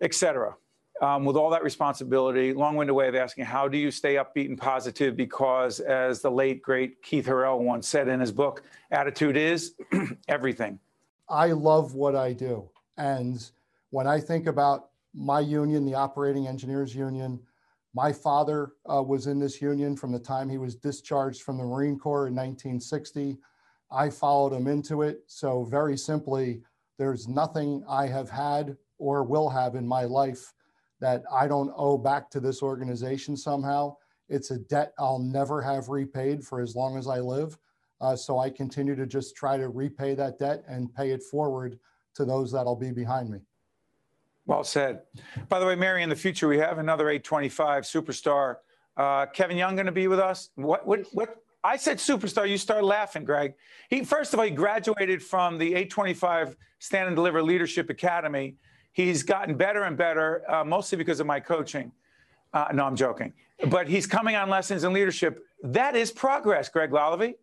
etc. 0.00 0.54
Um, 1.00 1.24
with 1.24 1.36
all 1.36 1.50
that 1.50 1.64
responsibility, 1.64 2.52
long-winded 2.52 2.94
way 2.94 3.08
of 3.08 3.16
asking, 3.16 3.44
how 3.44 3.66
do 3.66 3.76
you 3.76 3.90
stay 3.90 4.14
upbeat 4.14 4.46
and 4.46 4.58
positive? 4.58 5.16
Because 5.16 5.80
as 5.80 6.20
the 6.20 6.30
late 6.30 6.62
great 6.62 7.02
Keith 7.02 7.26
Harrell 7.26 7.58
once 7.58 7.88
said 7.88 8.06
in 8.06 8.20
his 8.20 8.30
book, 8.30 8.62
attitude 8.92 9.36
is 9.36 9.74
everything. 10.28 10.78
I 11.28 11.48
love 11.48 11.94
what 11.94 12.14
I 12.14 12.34
do. 12.34 12.68
And 12.98 13.44
when 13.90 14.06
I 14.06 14.20
think 14.20 14.46
about 14.46 14.90
my 15.14 15.40
union, 15.40 15.84
the 15.84 15.94
Operating 15.94 16.46
Engineers 16.46 16.94
Union, 16.94 17.40
my 17.94 18.12
father 18.12 18.72
uh, 18.90 19.02
was 19.02 19.26
in 19.26 19.38
this 19.38 19.60
union 19.60 19.96
from 19.96 20.12
the 20.12 20.18
time 20.18 20.48
he 20.48 20.58
was 20.58 20.74
discharged 20.74 21.42
from 21.42 21.58
the 21.58 21.64
Marine 21.64 21.98
Corps 21.98 22.26
in 22.28 22.34
1960. 22.34 23.38
I 23.90 24.08
followed 24.08 24.54
him 24.54 24.66
into 24.66 25.02
it. 25.02 25.24
So, 25.26 25.64
very 25.64 25.98
simply, 25.98 26.62
there's 26.98 27.28
nothing 27.28 27.84
I 27.88 28.06
have 28.06 28.30
had 28.30 28.76
or 28.98 29.24
will 29.24 29.50
have 29.50 29.74
in 29.74 29.86
my 29.86 30.04
life 30.04 30.54
that 31.00 31.24
I 31.30 31.48
don't 31.48 31.72
owe 31.76 31.98
back 31.98 32.30
to 32.30 32.40
this 32.40 32.62
organization 32.62 33.36
somehow. 33.36 33.96
It's 34.28 34.50
a 34.52 34.58
debt 34.58 34.94
I'll 34.98 35.18
never 35.18 35.60
have 35.60 35.88
repaid 35.88 36.44
for 36.44 36.60
as 36.60 36.74
long 36.74 36.96
as 36.96 37.08
I 37.08 37.18
live. 37.18 37.58
Uh, 38.00 38.16
so 38.16 38.38
I 38.38 38.48
continue 38.48 38.96
to 38.96 39.06
just 39.06 39.36
try 39.36 39.56
to 39.56 39.68
repay 39.68 40.14
that 40.14 40.38
debt 40.38 40.64
and 40.66 40.94
pay 40.94 41.10
it 41.10 41.22
forward 41.22 41.78
to 42.14 42.24
those 42.24 42.52
that'll 42.52 42.76
be 42.76 42.92
behind 42.92 43.30
me. 43.30 43.40
Well 44.46 44.64
said. 44.64 45.02
By 45.48 45.60
the 45.60 45.66
way, 45.66 45.76
Mary, 45.76 46.02
in 46.02 46.08
the 46.08 46.16
future, 46.16 46.48
we 46.48 46.58
have 46.58 46.78
another 46.78 47.08
825 47.08 47.84
superstar. 47.84 48.56
Uh, 48.96 49.26
Kevin 49.26 49.56
Young 49.56 49.76
going 49.76 49.86
to 49.86 49.92
be 49.92 50.08
with 50.08 50.18
us. 50.18 50.50
What, 50.56 50.86
what, 50.86 51.06
what? 51.12 51.36
I 51.64 51.76
said 51.76 51.98
superstar. 51.98 52.48
You 52.48 52.58
start 52.58 52.82
laughing, 52.82 53.24
Greg. 53.24 53.54
He, 53.88 54.04
first 54.04 54.34
of 54.34 54.40
all, 54.40 54.44
he 54.44 54.50
graduated 54.50 55.22
from 55.22 55.58
the 55.58 55.68
825 55.68 56.56
Stand 56.80 57.06
and 57.06 57.16
Deliver 57.16 57.42
Leadership 57.42 57.88
Academy. 57.88 58.56
He's 58.92 59.22
gotten 59.22 59.56
better 59.56 59.84
and 59.84 59.96
better, 59.96 60.42
uh, 60.50 60.64
mostly 60.64 60.98
because 60.98 61.20
of 61.20 61.26
my 61.26 61.38
coaching. 61.38 61.92
Uh, 62.52 62.68
no, 62.74 62.84
I'm 62.84 62.96
joking. 62.96 63.32
But 63.68 63.88
he's 63.88 64.06
coming 64.06 64.34
on 64.34 64.50
lessons 64.50 64.82
in 64.82 64.92
leadership. 64.92 65.46
That 65.62 65.94
is 65.94 66.10
progress, 66.10 66.68
Greg 66.68 66.90
Lalevee. 66.90 67.34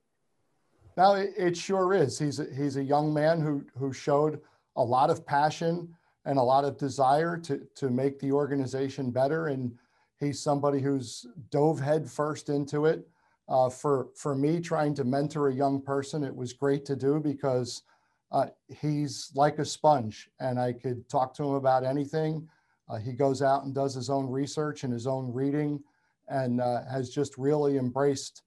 Now 0.97 1.13
it, 1.13 1.31
it 1.37 1.57
sure 1.57 1.93
is. 1.93 2.19
He's 2.19 2.39
a, 2.39 2.47
he's 2.53 2.75
a 2.75 2.83
young 2.83 3.13
man 3.13 3.39
who 3.39 3.65
who 3.77 3.93
showed 3.93 4.41
a 4.75 4.83
lot 4.83 5.09
of 5.09 5.25
passion 5.25 5.95
and 6.25 6.37
a 6.37 6.43
lot 6.43 6.65
of 6.65 6.77
desire 6.77 7.37
to 7.37 7.61
to 7.75 7.89
make 7.89 8.19
the 8.19 8.31
organization 8.31 9.11
better, 9.11 9.47
and 9.47 9.71
he's 10.19 10.41
somebody 10.41 10.81
who's 10.81 11.25
dove 11.49 11.79
head 11.79 12.09
first 12.09 12.49
into 12.49 12.85
it. 12.85 13.07
Uh, 13.47 13.69
for 13.69 14.09
for 14.15 14.35
me, 14.35 14.59
trying 14.59 14.93
to 14.93 15.03
mentor 15.03 15.47
a 15.47 15.55
young 15.55 15.81
person, 15.81 16.23
it 16.23 16.35
was 16.35 16.53
great 16.53 16.85
to 16.85 16.95
do 16.95 17.19
because 17.19 17.83
uh, 18.31 18.47
he's 18.67 19.31
like 19.35 19.59
a 19.59 19.65
sponge, 19.65 20.29
and 20.39 20.59
I 20.59 20.73
could 20.73 21.07
talk 21.09 21.33
to 21.35 21.43
him 21.43 21.55
about 21.55 21.83
anything. 21.83 22.47
Uh, 22.89 22.97
he 22.97 23.13
goes 23.13 23.41
out 23.41 23.63
and 23.63 23.73
does 23.73 23.93
his 23.93 24.09
own 24.09 24.27
research 24.29 24.83
and 24.83 24.91
his 24.91 25.05
own 25.05 25.31
reading 25.31 25.79
and 26.27 26.61
uh, 26.61 26.81
has 26.89 27.09
just 27.09 27.37
really 27.37 27.77
embraced 27.77 28.43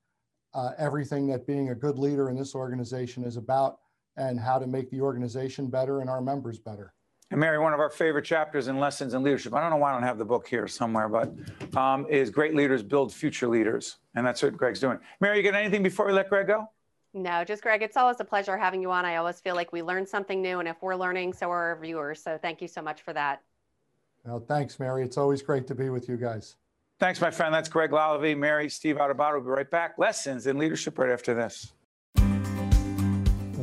uh, 0.54 0.70
everything 0.78 1.26
that 1.26 1.46
being 1.46 1.70
a 1.70 1.74
good 1.74 1.98
leader 1.98 2.28
in 2.28 2.36
this 2.36 2.54
organization 2.54 3.24
is 3.24 3.36
about 3.36 3.78
and 4.16 4.38
how 4.38 4.58
to 4.58 4.66
make 4.66 4.90
the 4.90 5.00
organization 5.00 5.68
better 5.68 6.00
and 6.00 6.10
our 6.10 6.20
members 6.20 6.58
better. 6.58 6.92
And 7.32 7.40
Mary, 7.40 7.58
one 7.58 7.72
of 7.72 7.80
our 7.80 7.88
favorite 7.88 8.26
chapters 8.26 8.68
in 8.68 8.78
Lessons 8.78 9.14
in 9.14 9.22
Leadership, 9.22 9.54
I 9.54 9.62
don't 9.62 9.70
know 9.70 9.78
why 9.78 9.88
I 9.88 9.94
don't 9.94 10.02
have 10.02 10.18
the 10.18 10.24
book 10.24 10.46
here 10.46 10.68
somewhere, 10.68 11.08
but 11.08 11.32
um, 11.74 12.04
is 12.10 12.28
Great 12.28 12.54
Leaders 12.54 12.82
Build 12.82 13.10
Future 13.10 13.48
Leaders. 13.48 13.96
And 14.14 14.26
that's 14.26 14.42
what 14.42 14.54
Greg's 14.54 14.80
doing. 14.80 14.98
Mary, 15.18 15.38
you 15.38 15.42
got 15.42 15.54
anything 15.54 15.82
before 15.82 16.04
we 16.04 16.12
let 16.12 16.28
Greg 16.28 16.48
go? 16.48 16.68
No, 17.14 17.42
just 17.42 17.62
Greg, 17.62 17.80
it's 17.80 17.96
always 17.96 18.20
a 18.20 18.24
pleasure 18.24 18.58
having 18.58 18.82
you 18.82 18.90
on. 18.90 19.06
I 19.06 19.16
always 19.16 19.40
feel 19.40 19.54
like 19.54 19.72
we 19.72 19.80
learn 19.80 20.06
something 20.06 20.42
new. 20.42 20.58
And 20.58 20.68
if 20.68 20.76
we're 20.82 20.94
learning, 20.94 21.32
so 21.32 21.50
are 21.50 21.70
our 21.70 21.80
viewers. 21.80 22.22
So 22.22 22.36
thank 22.36 22.60
you 22.60 22.68
so 22.68 22.82
much 22.82 23.00
for 23.00 23.14
that. 23.14 23.40
Well, 24.26 24.44
thanks, 24.46 24.78
Mary. 24.78 25.02
It's 25.02 25.16
always 25.16 25.40
great 25.40 25.66
to 25.68 25.74
be 25.74 25.88
with 25.88 26.10
you 26.10 26.18
guys. 26.18 26.56
Thanks, 27.00 27.18
my 27.18 27.30
friend. 27.30 27.54
That's 27.54 27.70
Greg 27.70 27.92
Lalevee, 27.92 28.36
Mary, 28.36 28.68
Steve 28.68 28.96
Adubato. 28.96 29.36
We'll 29.36 29.44
be 29.44 29.48
right 29.48 29.70
back. 29.70 29.94
Lessons 29.96 30.46
in 30.46 30.58
Leadership 30.58 30.98
right 30.98 31.10
after 31.10 31.32
this. 31.32 31.72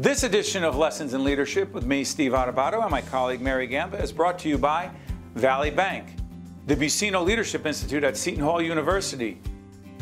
This 0.01 0.23
edition 0.23 0.63
of 0.63 0.77
Lessons 0.77 1.13
in 1.13 1.25
Leadership 1.25 1.73
with 1.73 1.85
me, 1.85 2.05
Steve 2.05 2.31
Adubato, 2.31 2.81
and 2.81 2.89
my 2.89 3.01
colleague 3.01 3.41
Mary 3.41 3.67
Gamba 3.67 4.01
is 4.01 4.13
brought 4.13 4.39
to 4.39 4.47
you 4.47 4.57
by 4.57 4.89
Valley 5.35 5.71
Bank, 5.71 6.15
the 6.67 6.75
Buccino 6.77 7.21
Leadership 7.21 7.65
Institute 7.65 8.05
at 8.05 8.15
Seton 8.15 8.41
Hall 8.41 8.61
University, 8.61 9.41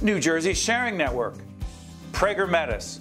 New 0.04 0.20
Jersey 0.20 0.54
Sharing 0.54 0.98
Network, 0.98 1.34
Prager 2.12 2.48
Metis, 2.48 3.00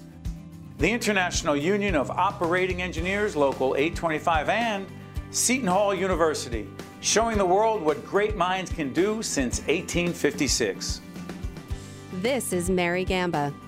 the 0.79 0.89
International 0.89 1.55
Union 1.55 1.93
of 1.93 2.09
Operating 2.09 2.81
Engineers, 2.81 3.35
Local 3.35 3.75
825, 3.75 4.49
and 4.49 4.87
Seton 5.29 5.67
Hall 5.67 5.93
University, 5.93 6.67
showing 7.01 7.37
the 7.37 7.45
world 7.45 7.79
what 7.79 8.03
great 8.07 8.35
minds 8.35 8.73
can 8.73 8.91
do 8.91 9.21
since 9.21 9.59
1856. 9.67 11.01
This 12.13 12.53
is 12.53 12.71
Mary 12.71 13.05
Gamba. 13.05 13.53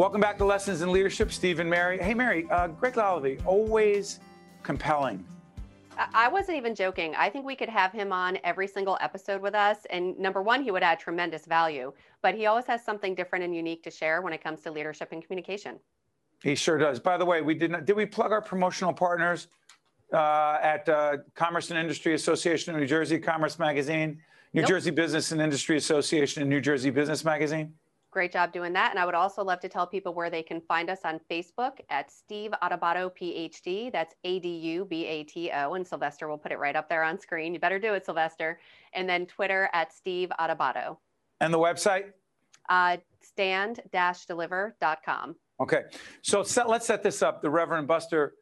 Welcome 0.00 0.22
back 0.22 0.38
to 0.38 0.46
Lessons 0.46 0.80
in 0.80 0.90
Leadership, 0.92 1.30
Steve 1.30 1.60
and 1.60 1.68
Mary. 1.68 1.98
Hey, 1.98 2.14
Mary, 2.14 2.46
uh, 2.50 2.68
Greg 2.68 2.94
Lalevee, 2.94 3.44
always 3.44 4.18
compelling. 4.62 5.22
I 6.14 6.26
wasn't 6.26 6.56
even 6.56 6.74
joking. 6.74 7.14
I 7.16 7.28
think 7.28 7.44
we 7.44 7.54
could 7.54 7.68
have 7.68 7.92
him 7.92 8.10
on 8.10 8.38
every 8.42 8.66
single 8.66 8.96
episode 9.02 9.42
with 9.42 9.54
us. 9.54 9.76
And 9.90 10.18
number 10.18 10.40
one, 10.40 10.62
he 10.62 10.70
would 10.70 10.82
add 10.82 11.00
tremendous 11.00 11.44
value, 11.44 11.92
but 12.22 12.34
he 12.34 12.46
always 12.46 12.64
has 12.64 12.82
something 12.82 13.14
different 13.14 13.44
and 13.44 13.54
unique 13.54 13.82
to 13.82 13.90
share 13.90 14.22
when 14.22 14.32
it 14.32 14.42
comes 14.42 14.62
to 14.62 14.70
leadership 14.70 15.08
and 15.12 15.22
communication. 15.22 15.78
He 16.42 16.54
sure 16.54 16.78
does. 16.78 16.98
By 16.98 17.18
the 17.18 17.26
way, 17.26 17.42
we 17.42 17.54
did 17.54 17.70
not, 17.70 17.84
did 17.84 17.94
we 17.94 18.06
plug 18.06 18.32
our 18.32 18.40
promotional 18.40 18.94
partners 18.94 19.48
uh, 20.14 20.56
at 20.62 20.88
uh, 20.88 21.18
Commerce 21.34 21.68
and 21.68 21.78
Industry 21.78 22.14
Association 22.14 22.74
of 22.74 22.80
New 22.80 22.86
Jersey, 22.86 23.18
Commerce 23.18 23.58
Magazine, 23.58 24.18
New 24.54 24.62
nope. 24.62 24.70
Jersey 24.70 24.92
Business 24.92 25.30
and 25.32 25.42
Industry 25.42 25.76
Association, 25.76 26.40
and 26.40 26.48
New 26.48 26.62
Jersey 26.62 26.88
Business 26.88 27.22
Magazine? 27.22 27.74
Great 28.10 28.32
job 28.32 28.52
doing 28.52 28.72
that. 28.72 28.90
And 28.90 28.98
I 28.98 29.06
would 29.06 29.14
also 29.14 29.44
love 29.44 29.60
to 29.60 29.68
tell 29.68 29.86
people 29.86 30.12
where 30.14 30.30
they 30.30 30.42
can 30.42 30.60
find 30.60 30.90
us 30.90 31.00
on 31.04 31.20
Facebook 31.30 31.78
at 31.90 32.10
Steve 32.10 32.50
Adubato 32.60 33.10
PhD. 33.10 33.92
That's 33.92 34.14
A 34.24 34.40
D 34.40 34.48
U 34.48 34.84
B 34.84 35.06
A 35.06 35.22
T 35.22 35.50
O. 35.52 35.74
And 35.74 35.86
Sylvester 35.86 36.26
will 36.26 36.38
put 36.38 36.50
it 36.50 36.58
right 36.58 36.74
up 36.74 36.88
there 36.88 37.04
on 37.04 37.18
screen. 37.18 37.54
You 37.54 37.60
better 37.60 37.78
do 37.78 37.94
it, 37.94 38.04
Sylvester. 38.04 38.58
And 38.94 39.08
then 39.08 39.26
Twitter 39.26 39.70
at 39.72 39.92
Steve 39.92 40.32
Adubato. 40.40 40.96
And 41.40 41.54
the 41.54 41.58
website? 41.58 42.06
Uh, 42.68 42.96
stand 43.22 43.80
deliver.com. 44.26 45.36
Okay. 45.60 45.82
So 46.22 46.42
set, 46.42 46.68
let's 46.68 46.86
set 46.86 47.02
this 47.02 47.22
up. 47.22 47.42
The 47.42 47.50
Reverend 47.50 47.86
Buster, 47.86 48.34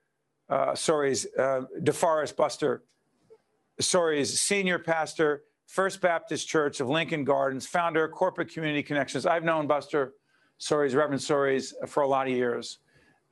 uh, 0.48 0.74
Soaries 0.74 1.26
uh, 1.38 1.62
DeForest 1.82 2.36
Buster, 2.36 2.84
Soaries 3.80 4.40
senior 4.40 4.78
pastor 4.78 5.42
First 5.68 6.00
Baptist 6.00 6.48
Church 6.48 6.80
of 6.80 6.88
Lincoln 6.88 7.24
Gardens, 7.24 7.66
founder, 7.66 8.08
Corporate 8.08 8.50
Community 8.50 8.82
Connections. 8.82 9.26
I've 9.26 9.44
known 9.44 9.66
Buster 9.66 10.14
Soaries, 10.56 10.94
Reverend 10.94 11.20
Soaries, 11.20 11.74
for 11.86 12.02
a 12.02 12.08
lot 12.08 12.26
of 12.26 12.32
years. 12.32 12.78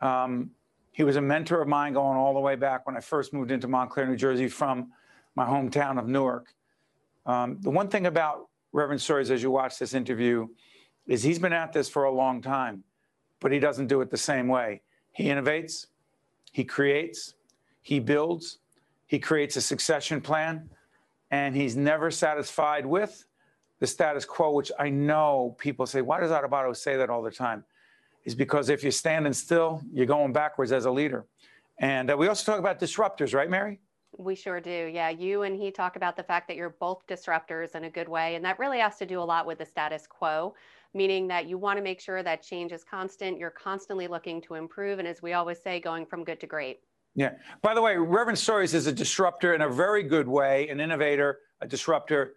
Um, 0.02 0.50
he 0.92 1.02
was 1.02 1.16
a 1.16 1.20
mentor 1.20 1.62
of 1.62 1.66
mine 1.66 1.94
going 1.94 2.18
all 2.18 2.34
the 2.34 2.40
way 2.40 2.54
back 2.54 2.86
when 2.86 2.94
I 2.94 3.00
first 3.00 3.32
moved 3.32 3.50
into 3.50 3.68
Montclair, 3.68 4.06
New 4.06 4.16
Jersey 4.16 4.48
from 4.48 4.92
my 5.34 5.46
hometown 5.46 5.98
of 5.98 6.08
Newark. 6.08 6.54
Um, 7.24 7.56
the 7.62 7.70
one 7.70 7.88
thing 7.88 8.04
about 8.04 8.48
Reverend 8.70 9.00
Soaries, 9.00 9.30
as 9.30 9.42
you 9.42 9.50
watch 9.50 9.78
this 9.78 9.94
interview, 9.94 10.46
is 11.06 11.22
he's 11.22 11.38
been 11.38 11.54
at 11.54 11.72
this 11.72 11.88
for 11.88 12.04
a 12.04 12.12
long 12.12 12.42
time, 12.42 12.84
but 13.40 13.50
he 13.50 13.58
doesn't 13.58 13.86
do 13.86 14.02
it 14.02 14.10
the 14.10 14.16
same 14.18 14.46
way. 14.46 14.82
He 15.12 15.24
innovates, 15.24 15.86
he 16.52 16.64
creates, 16.64 17.32
he 17.80 17.98
builds, 17.98 18.58
he 19.06 19.18
creates 19.18 19.56
a 19.56 19.62
succession 19.62 20.20
plan 20.20 20.68
and 21.30 21.54
he's 21.54 21.76
never 21.76 22.10
satisfied 22.10 22.86
with 22.86 23.24
the 23.78 23.86
status 23.86 24.24
quo, 24.24 24.52
which 24.52 24.72
I 24.78 24.88
know 24.88 25.54
people 25.58 25.86
say, 25.86 26.02
why 26.02 26.20
does 26.20 26.30
Adubato 26.30 26.74
say 26.74 26.96
that 26.96 27.10
all 27.10 27.22
the 27.22 27.30
time? 27.30 27.64
Is 28.24 28.34
because 28.34 28.68
if 28.68 28.82
you're 28.82 28.92
standing 28.92 29.32
still, 29.32 29.82
you're 29.92 30.06
going 30.06 30.32
backwards 30.32 30.72
as 30.72 30.84
a 30.84 30.90
leader. 30.90 31.26
And 31.78 32.10
uh, 32.10 32.16
we 32.16 32.28
also 32.28 32.50
talk 32.50 32.58
about 32.58 32.80
disruptors, 32.80 33.34
right, 33.34 33.50
Mary? 33.50 33.80
We 34.18 34.34
sure 34.34 34.60
do. 34.60 34.90
Yeah. 34.92 35.10
You 35.10 35.42
and 35.42 35.54
he 35.54 35.70
talk 35.70 35.96
about 35.96 36.16
the 36.16 36.22
fact 36.22 36.48
that 36.48 36.56
you're 36.56 36.76
both 36.80 37.06
disruptors 37.06 37.74
in 37.74 37.84
a 37.84 37.90
good 37.90 38.08
way. 38.08 38.34
And 38.34 38.44
that 38.44 38.58
really 38.58 38.78
has 38.78 38.96
to 38.96 39.06
do 39.06 39.20
a 39.20 39.22
lot 39.22 39.46
with 39.46 39.58
the 39.58 39.66
status 39.66 40.06
quo, 40.06 40.54
meaning 40.94 41.28
that 41.28 41.46
you 41.46 41.58
want 41.58 41.76
to 41.76 41.82
make 41.82 42.00
sure 42.00 42.22
that 42.22 42.42
change 42.42 42.72
is 42.72 42.82
constant. 42.82 43.38
You're 43.38 43.50
constantly 43.50 44.08
looking 44.08 44.40
to 44.42 44.54
improve. 44.54 44.98
And 44.98 45.06
as 45.06 45.20
we 45.20 45.34
always 45.34 45.60
say, 45.60 45.80
going 45.80 46.06
from 46.06 46.24
good 46.24 46.40
to 46.40 46.46
great. 46.46 46.80
Yeah. 47.16 47.32
By 47.62 47.74
the 47.74 47.82
way, 47.82 47.96
Reverend 47.96 48.38
Soaries 48.38 48.74
is 48.74 48.86
a 48.86 48.92
disruptor 48.92 49.54
in 49.54 49.62
a 49.62 49.68
very 49.68 50.02
good 50.02 50.28
way, 50.28 50.68
an 50.68 50.80
innovator, 50.80 51.38
a 51.62 51.66
disruptor. 51.66 52.34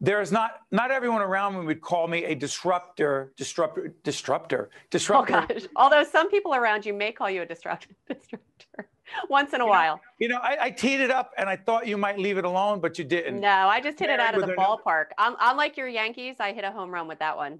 There 0.00 0.20
is 0.20 0.30
not 0.30 0.60
not 0.70 0.92
everyone 0.92 1.22
around 1.22 1.58
me 1.58 1.66
would 1.66 1.80
call 1.80 2.06
me 2.06 2.24
a 2.24 2.34
disruptor, 2.34 3.32
disruptor, 3.36 3.94
disruptor, 4.04 4.70
disruptor. 4.90 5.44
Oh 5.48 5.54
gosh. 5.54 5.62
Although 5.74 6.04
some 6.04 6.30
people 6.30 6.54
around 6.54 6.86
you 6.86 6.92
may 6.92 7.10
call 7.10 7.28
you 7.28 7.42
a 7.42 7.46
disruptor, 7.46 7.88
disruptor 8.08 8.88
once 9.28 9.54
in 9.54 9.60
a 9.60 9.64
you 9.64 9.70
while. 9.70 9.96
Know, 9.96 10.02
you 10.20 10.28
know, 10.28 10.38
I, 10.38 10.66
I, 10.66 10.70
teed 10.70 11.00
it 11.00 11.10
up 11.10 11.32
and 11.38 11.48
I 11.48 11.56
thought 11.56 11.86
you 11.86 11.96
might 11.96 12.18
leave 12.18 12.38
it 12.38 12.44
alone, 12.44 12.78
but 12.78 12.98
you 12.98 13.04
didn't. 13.04 13.40
No, 13.40 13.48
I 13.48 13.80
just 13.80 13.98
hit 13.98 14.10
it 14.10 14.20
out 14.20 14.34
of 14.34 14.46
the 14.46 14.52
ballpark. 14.52 15.06
Unlike 15.18 15.76
your 15.76 15.88
Yankees, 15.88 16.36
I 16.38 16.52
hit 16.52 16.64
a 16.64 16.70
home 16.70 16.90
run 16.90 17.08
with 17.08 17.18
that 17.18 17.36
one. 17.36 17.58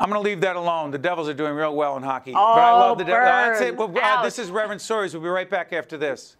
I'm 0.00 0.10
going 0.10 0.22
to 0.22 0.28
leave 0.28 0.40
that 0.42 0.56
alone. 0.56 0.90
The 0.90 0.98
Devils 0.98 1.28
are 1.28 1.34
doing 1.34 1.54
real 1.54 1.74
well 1.74 1.96
in 1.96 2.02
hockey. 2.02 2.32
Oh, 2.32 2.54
but 2.54 2.60
I 2.60 2.72
love 2.72 2.98
the 2.98 3.04
Devils. 3.04 3.24
That's 3.24 3.60
it. 3.60 3.76
Well, 3.76 3.92
uh, 4.00 4.22
this 4.22 4.38
is 4.38 4.50
Reverend 4.50 4.80
Soaries. 4.80 5.14
We'll 5.14 5.22
be 5.22 5.28
right 5.28 5.48
back 5.48 5.72
after 5.72 5.96
this. 5.96 6.36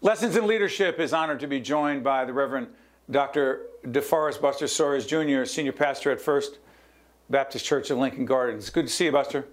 Lessons 0.00 0.36
in 0.36 0.46
Leadership 0.46 1.00
is 1.00 1.12
honored 1.12 1.40
to 1.40 1.46
be 1.46 1.60
joined 1.60 2.04
by 2.04 2.24
the 2.24 2.32
Reverend 2.32 2.68
Dr. 3.10 3.66
DeForest 3.86 4.40
Buster 4.40 4.66
Soaries 4.66 5.06
Jr., 5.06 5.44
Senior 5.44 5.72
Pastor 5.72 6.10
at 6.10 6.20
First 6.20 6.58
Baptist 7.30 7.64
Church 7.64 7.90
of 7.90 7.98
Lincoln 7.98 8.26
Gardens. 8.26 8.70
Good 8.70 8.86
to 8.86 8.92
see 8.92 9.06
you, 9.06 9.12
Buster. 9.12 9.46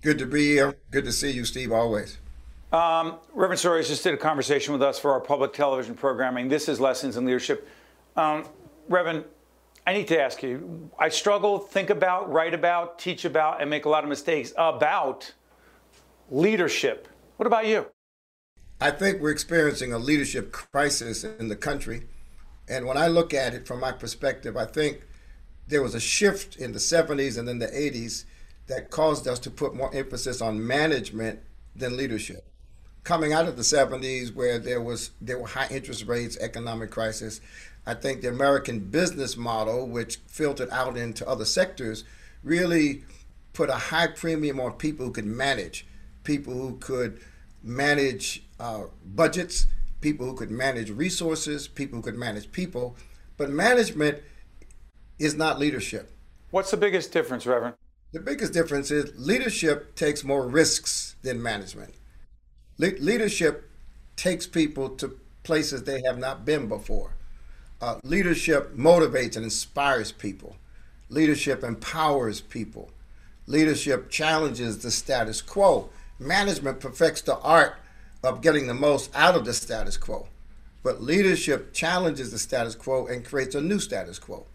Good 0.00 0.18
to 0.18 0.26
be 0.26 0.46
here. 0.46 0.74
Good 0.90 1.04
to 1.04 1.12
see 1.12 1.30
you, 1.30 1.44
Steve, 1.44 1.72
always. 1.72 2.18
Um, 2.72 3.18
Reverend 3.34 3.60
Soaries 3.60 3.88
just 3.88 4.02
did 4.02 4.14
a 4.14 4.16
conversation 4.16 4.72
with 4.72 4.82
us 4.82 4.98
for 4.98 5.12
our 5.12 5.20
public 5.20 5.52
television 5.52 5.94
programming. 5.94 6.48
This 6.48 6.68
is 6.68 6.80
Lessons 6.80 7.16
in 7.16 7.24
Leadership. 7.24 7.68
Um, 8.16 8.44
Reverend, 8.88 9.24
I 9.86 9.92
need 9.92 10.08
to 10.08 10.20
ask 10.20 10.42
you. 10.42 10.90
I 10.98 11.08
struggle, 11.08 11.58
think 11.58 11.90
about, 11.90 12.30
write 12.30 12.54
about, 12.54 12.98
teach 12.98 13.24
about, 13.24 13.60
and 13.60 13.68
make 13.68 13.84
a 13.84 13.88
lot 13.88 14.04
of 14.04 14.10
mistakes 14.10 14.52
about 14.56 15.32
leadership. 16.30 17.08
What 17.36 17.46
about 17.46 17.66
you? 17.66 17.86
I 18.80 18.90
think 18.90 19.20
we're 19.20 19.30
experiencing 19.30 19.92
a 19.92 19.98
leadership 19.98 20.52
crisis 20.52 21.24
in 21.24 21.48
the 21.48 21.56
country. 21.56 22.06
And 22.68 22.86
when 22.86 22.96
I 22.96 23.08
look 23.08 23.34
at 23.34 23.54
it 23.54 23.66
from 23.66 23.80
my 23.80 23.92
perspective, 23.92 24.56
I 24.56 24.66
think 24.66 25.02
there 25.66 25.82
was 25.82 25.94
a 25.94 26.00
shift 26.00 26.56
in 26.56 26.72
the 26.72 26.78
70s 26.78 27.38
and 27.38 27.48
then 27.48 27.58
the 27.58 27.66
80s 27.66 28.24
that 28.68 28.90
caused 28.90 29.26
us 29.26 29.38
to 29.40 29.50
put 29.50 29.74
more 29.74 29.94
emphasis 29.94 30.40
on 30.40 30.64
management 30.64 31.40
than 31.74 31.96
leadership. 31.96 32.48
Coming 33.04 33.32
out 33.32 33.48
of 33.48 33.56
the 33.56 33.62
70s 33.62 34.32
where 34.34 34.60
there 34.60 34.80
was 34.80 35.10
there 35.20 35.38
were 35.38 35.48
high 35.48 35.66
interest 35.70 36.06
rates, 36.06 36.36
economic 36.38 36.90
crisis, 36.90 37.40
I 37.86 37.94
think 37.94 38.22
the 38.22 38.28
American 38.28 38.78
business 38.78 39.36
model, 39.36 39.86
which 39.86 40.16
filtered 40.28 40.70
out 40.70 40.96
into 40.96 41.28
other 41.28 41.44
sectors, 41.44 42.04
really 42.44 43.04
put 43.52 43.68
a 43.68 43.74
high 43.74 44.06
premium 44.06 44.60
on 44.60 44.72
people 44.72 45.06
who 45.06 45.12
could 45.12 45.26
manage, 45.26 45.86
people 46.24 46.54
who 46.54 46.76
could 46.78 47.20
manage 47.62 48.44
uh, 48.60 48.84
budgets, 49.04 49.66
people 50.00 50.26
who 50.26 50.34
could 50.34 50.50
manage 50.50 50.90
resources, 50.90 51.68
people 51.68 51.96
who 51.96 52.02
could 52.02 52.16
manage 52.16 52.52
people. 52.52 52.96
But 53.36 53.50
management 53.50 54.22
is 55.18 55.34
not 55.34 55.58
leadership. 55.58 56.12
What's 56.50 56.70
the 56.70 56.76
biggest 56.76 57.12
difference, 57.12 57.46
Reverend? 57.46 57.74
The 58.12 58.20
biggest 58.20 58.52
difference 58.52 58.90
is 58.90 59.12
leadership 59.16 59.94
takes 59.94 60.22
more 60.22 60.46
risks 60.46 61.16
than 61.22 61.42
management. 61.42 61.94
Le- 62.78 62.98
leadership 62.98 63.70
takes 64.16 64.46
people 64.46 64.90
to 64.96 65.18
places 65.42 65.84
they 65.84 66.02
have 66.06 66.18
not 66.18 66.44
been 66.44 66.68
before. 66.68 67.14
Uh, 67.82 67.98
leadership 68.04 68.76
motivates 68.76 69.34
and 69.34 69.44
inspires 69.44 70.12
people. 70.12 70.54
Leadership 71.08 71.64
empowers 71.64 72.40
people. 72.40 72.92
Leadership 73.48 74.08
challenges 74.08 74.78
the 74.78 74.90
status 74.90 75.42
quo. 75.42 75.90
Management 76.20 76.78
perfects 76.78 77.22
the 77.22 77.36
art 77.38 77.74
of 78.22 78.40
getting 78.40 78.68
the 78.68 78.74
most 78.74 79.10
out 79.16 79.34
of 79.34 79.44
the 79.44 79.52
status 79.52 79.96
quo. 79.96 80.28
But 80.84 81.02
leadership 81.02 81.72
challenges 81.72 82.30
the 82.30 82.38
status 82.38 82.76
quo 82.76 83.06
and 83.06 83.24
creates 83.24 83.56
a 83.56 83.60
new 83.60 83.80
status 83.80 84.20
quo. 84.20 84.46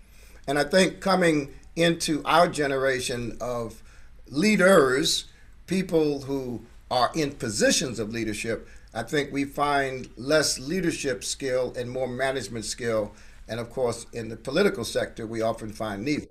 And 0.48 0.58
I 0.58 0.64
think 0.64 1.02
coming 1.02 1.54
into 1.76 2.24
our 2.24 2.48
generation 2.48 3.38
of 3.42 3.84
leaders, 4.30 5.26
people 5.68 6.22
who 6.22 6.62
are 6.90 7.12
in 7.14 7.32
positions 7.32 8.00
of 8.00 8.14
leadership, 8.14 8.70
I 8.98 9.04
think 9.04 9.32
we 9.32 9.46
find 9.46 10.10
less 10.18 10.58
leadership 10.58 11.24
skill 11.24 11.72
and 11.78 11.88
more 11.88 12.08
management 12.08 12.66
skill. 12.66 13.14
And 13.48 13.60
of 13.60 13.70
course, 13.70 14.08
in 14.12 14.30
the 14.30 14.36
political 14.36 14.84
sector, 14.84 15.28
we 15.28 15.40
often 15.40 15.72
find 15.72 16.04
neither. 16.04 16.26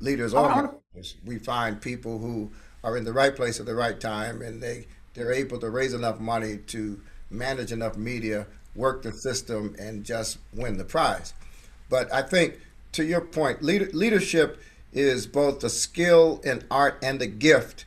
Leaders 0.00 0.34
or 0.34 0.50
uh-huh. 0.50 0.72
managers. 0.94 1.14
We 1.24 1.38
find 1.38 1.80
people 1.80 2.18
who 2.18 2.50
are 2.82 2.96
in 2.96 3.04
the 3.04 3.12
right 3.12 3.34
place 3.34 3.60
at 3.60 3.66
the 3.66 3.76
right 3.76 4.00
time 4.00 4.42
and 4.42 4.60
they, 4.60 4.86
they're 5.14 5.32
able 5.32 5.60
to 5.60 5.70
raise 5.70 5.94
enough 5.94 6.18
money 6.18 6.58
to 6.66 7.00
manage 7.30 7.70
enough 7.70 7.96
media, 7.96 8.48
work 8.74 9.02
the 9.02 9.12
system, 9.12 9.76
and 9.78 10.02
just 10.02 10.38
win 10.52 10.78
the 10.78 10.84
prize. 10.84 11.32
But 11.88 12.12
I 12.12 12.22
think, 12.22 12.58
to 12.92 13.04
your 13.04 13.20
point, 13.20 13.62
leader, 13.62 13.88
leadership 13.92 14.60
is 14.92 15.28
both 15.28 15.62
a 15.62 15.70
skill 15.70 16.40
and 16.44 16.64
art 16.72 16.98
and 17.04 17.22
a 17.22 17.28
gift 17.28 17.84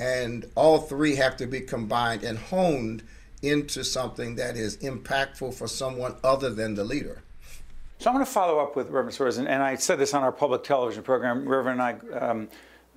and 0.00 0.50
all 0.54 0.78
three 0.78 1.16
have 1.16 1.36
to 1.36 1.46
be 1.46 1.60
combined 1.60 2.22
and 2.22 2.38
honed 2.38 3.02
into 3.42 3.84
something 3.84 4.34
that 4.36 4.56
is 4.56 4.76
impactful 4.78 5.54
for 5.54 5.66
someone 5.68 6.16
other 6.24 6.50
than 6.50 6.74
the 6.74 6.84
leader. 6.84 7.22
So 7.98 8.10
I'm 8.10 8.14
going 8.14 8.24
to 8.24 8.30
follow 8.30 8.60
up 8.60 8.76
with 8.76 8.90
Reverend 8.90 9.14
Soaries, 9.14 9.38
and, 9.38 9.48
and 9.48 9.62
I 9.62 9.74
said 9.74 9.98
this 9.98 10.14
on 10.14 10.22
our 10.22 10.30
public 10.30 10.62
television 10.62 11.02
program. 11.02 11.48
Reverend 11.48 11.80
and 11.80 12.12
I 12.14 12.18
um, 12.18 12.48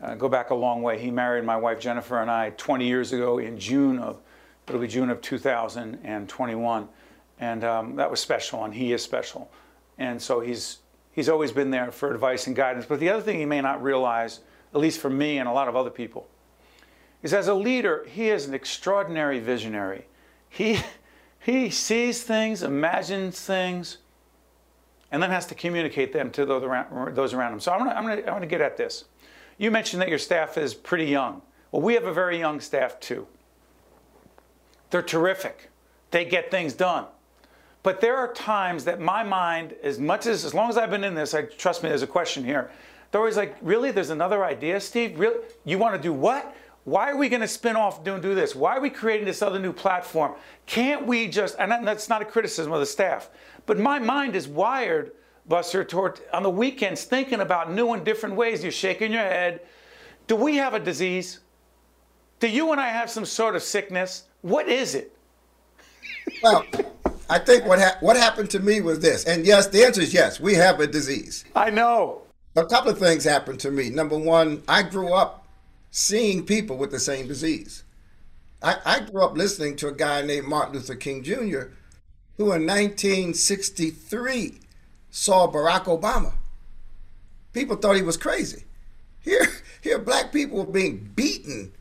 uh, 0.02 0.16
go 0.16 0.30
back 0.30 0.52
a 0.52 0.56
long 0.56 0.84
way. 0.84 1.00
He 1.00 1.10
married 1.10 1.44
my 1.44 1.58
wife 1.58 1.80
Jennifer 1.80 2.22
and 2.22 2.30
I 2.30 2.52
20 2.52 2.88
years 2.88 3.12
ago 3.12 3.40
in 3.40 3.60
June 3.60 4.00
of 4.00 4.22
it'll 4.68 4.80
be 4.80 4.88
June 4.88 5.10
of 5.10 5.20
2021, 5.22 6.88
and 7.40 7.64
um, 7.64 7.96
that 7.96 8.10
was 8.10 8.20
special, 8.20 8.64
and 8.64 8.74
he 8.74 8.94
is 8.94 9.02
special, 9.04 9.52
and 9.98 10.22
so 10.22 10.40
he's 10.40 10.78
he's 11.12 11.28
always 11.28 11.52
been 11.52 11.72
there 11.72 11.92
for 11.92 12.14
advice 12.14 12.48
and 12.48 12.56
guidance. 12.56 12.86
But 12.86 13.00
the 13.00 13.10
other 13.10 13.22
thing 13.22 13.38
he 13.38 13.46
may 13.46 13.60
not 13.60 13.84
realize, 13.84 14.40
at 14.74 14.80
least 14.80 15.00
for 15.00 15.10
me 15.10 15.40
and 15.40 15.50
a 15.50 15.52
lot 15.52 15.68
of 15.68 15.76
other 15.76 15.90
people, 15.90 16.28
is 17.24 17.34
as 17.34 17.48
a 17.48 17.54
leader, 17.54 18.06
he 18.10 18.30
is 18.30 18.48
an 18.48 18.54
extraordinary 18.54 19.40
visionary. 19.40 20.06
He, 20.50 20.80
he 21.40 21.70
sees 21.70 22.24
things, 22.24 22.64
imagines 22.64 23.40
things, 23.40 23.98
and 25.12 25.22
then 25.22 25.30
has 25.30 25.46
to 25.48 25.56
communicate 25.56 26.14
them 26.14 26.32
to 26.32 26.46
those 26.46 26.64
around, 26.64 27.54
him. 27.54 27.60
So 27.60 27.72
I'm 27.72 27.88
I'm 27.88 28.24
gonna 28.26 28.48
get 28.48 28.62
at 28.62 28.78
this. 28.78 29.06
You 29.58 29.70
mentioned 29.70 30.02
that 30.02 30.10
your 30.10 30.18
staff 30.18 30.58
is 30.58 30.74
pretty 30.74 31.06
young. 31.06 31.42
Well, 31.72 31.82
we 31.82 31.94
have 31.94 32.06
a 32.06 32.14
very 32.14 32.40
young 32.40 32.60
staff 32.60 33.00
too. 33.00 33.28
They're 34.90 35.02
terrific. 35.02 35.70
They 36.12 36.26
get 36.26 36.52
things 36.52 36.74
done. 36.74 37.06
But 37.84 38.02
there 38.02 38.16
are 38.18 38.32
times 38.34 38.84
that 38.86 39.00
my 39.00 39.24
mind, 39.24 39.74
as 39.84 39.98
much 39.98 40.28
as, 40.28 40.46
as 40.46 40.54
long 40.54 40.70
as 40.70 40.78
I've 40.78 40.90
been 40.90 41.04
in 41.04 41.16
this, 41.16 41.34
I 41.34 41.44
trust 41.44 41.82
me, 41.82 41.90
there's 41.90 42.04
a 42.04 42.08
question 42.08 42.44
here. 42.44 42.70
They're 43.12 43.20
always 43.20 43.38
like, 43.38 43.56
really? 43.62 43.92
There's 43.92 44.12
another 44.12 44.46
idea, 44.46 44.80
Steve? 44.80 45.20
Really? 45.20 45.40
You 45.66 45.78
want 45.78 45.96
to 45.96 46.02
do 46.02 46.14
what? 46.14 46.56
Why 46.84 47.12
are 47.12 47.18
we 47.18 47.30
going 47.30 47.42
to 47.42 47.48
spin 47.48 47.76
off 47.76 48.06
and 48.06 48.22
do 48.22 48.34
this? 48.34 48.56
Why 48.56 48.76
are 48.76 48.82
we 48.82 48.90
creating 48.90 49.26
this 49.26 49.42
other 49.42 49.60
new 49.60 49.74
platform? 49.74 50.34
Can't 50.66 51.06
we 51.06 51.28
just, 51.28 51.56
and 51.60 51.72
that's 51.88 52.10
not 52.10 52.22
a 52.22 52.26
criticism 52.26 52.74
of 52.74 52.80
the 52.80 52.86
staff, 52.86 53.30
but 53.66 53.78
my 53.78 54.00
mind 54.00 54.36
is 54.36 54.48
wired, 54.48 55.12
Buster, 55.48 55.84
toward 55.84 56.20
on 56.34 56.44
the 56.44 56.50
weekends 56.50 57.04
thinking 57.04 57.40
about 57.40 57.72
new 57.72 57.94
and 57.94 58.04
different 58.04 58.36
ways. 58.36 58.64
You're 58.64 58.72
shaking 58.72 59.12
your 59.12 59.22
head. 59.22 59.62
Do 60.28 60.36
we 60.36 60.58
have 60.58 60.74
a 60.74 60.80
disease? 60.80 61.40
Do 62.40 62.48
you 62.48 62.72
and 62.72 62.82
I 62.82 62.88
have 62.88 63.10
some 63.10 63.26
sort 63.26 63.56
of 63.56 63.62
sickness? 63.62 64.24
What 64.42 64.68
is 64.68 64.96
it? 64.96 65.16
Well, 66.42 66.66
I 67.30 67.38
think 67.38 67.66
what 67.66 67.80
ha- 67.80 67.98
what 68.00 68.18
happened 68.18 68.50
to 68.52 68.60
me 68.60 68.82
was 68.82 69.00
this, 69.00 69.26
and 69.26 69.46
yes, 69.46 69.68
the 69.68 69.86
answer 69.86 70.02
is 70.02 70.14
yes. 70.14 70.40
We 70.40 70.56
have 70.56 70.80
a 70.80 70.88
disease. 70.88 71.46
I 71.56 71.70
know. 71.70 72.24
A 72.56 72.66
couple 72.66 72.92
of 72.92 72.98
things 72.98 73.24
happened 73.24 73.60
to 73.62 73.72
me. 73.72 73.90
Number 73.90 74.18
one, 74.18 74.64
I 74.68 74.84
grew 74.84 75.14
up 75.14 75.41
seeing 75.92 76.46
people 76.46 76.78
with 76.78 76.90
the 76.90 77.00
same 77.00 77.28
disease. 77.28 77.84
I, 78.64 78.78
I 78.86 79.00
grew 79.02 79.24
up 79.24 79.36
listening 79.36 79.76
to 79.78 79.88
a 79.90 79.94
guy 79.94 80.22
named 80.22 80.48
Martin 80.48 80.76
Luther 80.76 80.96
King 80.96 81.24
Jr., 81.24 81.74
who 82.38 82.52
in 82.54 82.66
1963 82.66 84.60
saw 85.10 85.52
Barack 85.52 85.84
Obama. 85.84 86.34
People 87.54 87.76
thought 87.76 87.98
he 87.98 88.02
was 88.02 88.18
crazy. 88.18 88.64
Here, 89.20 89.48
here, 89.82 90.00
black 90.00 90.32
people 90.32 90.60
were 90.60 90.72
being 90.72 91.12
beaten 91.16 91.74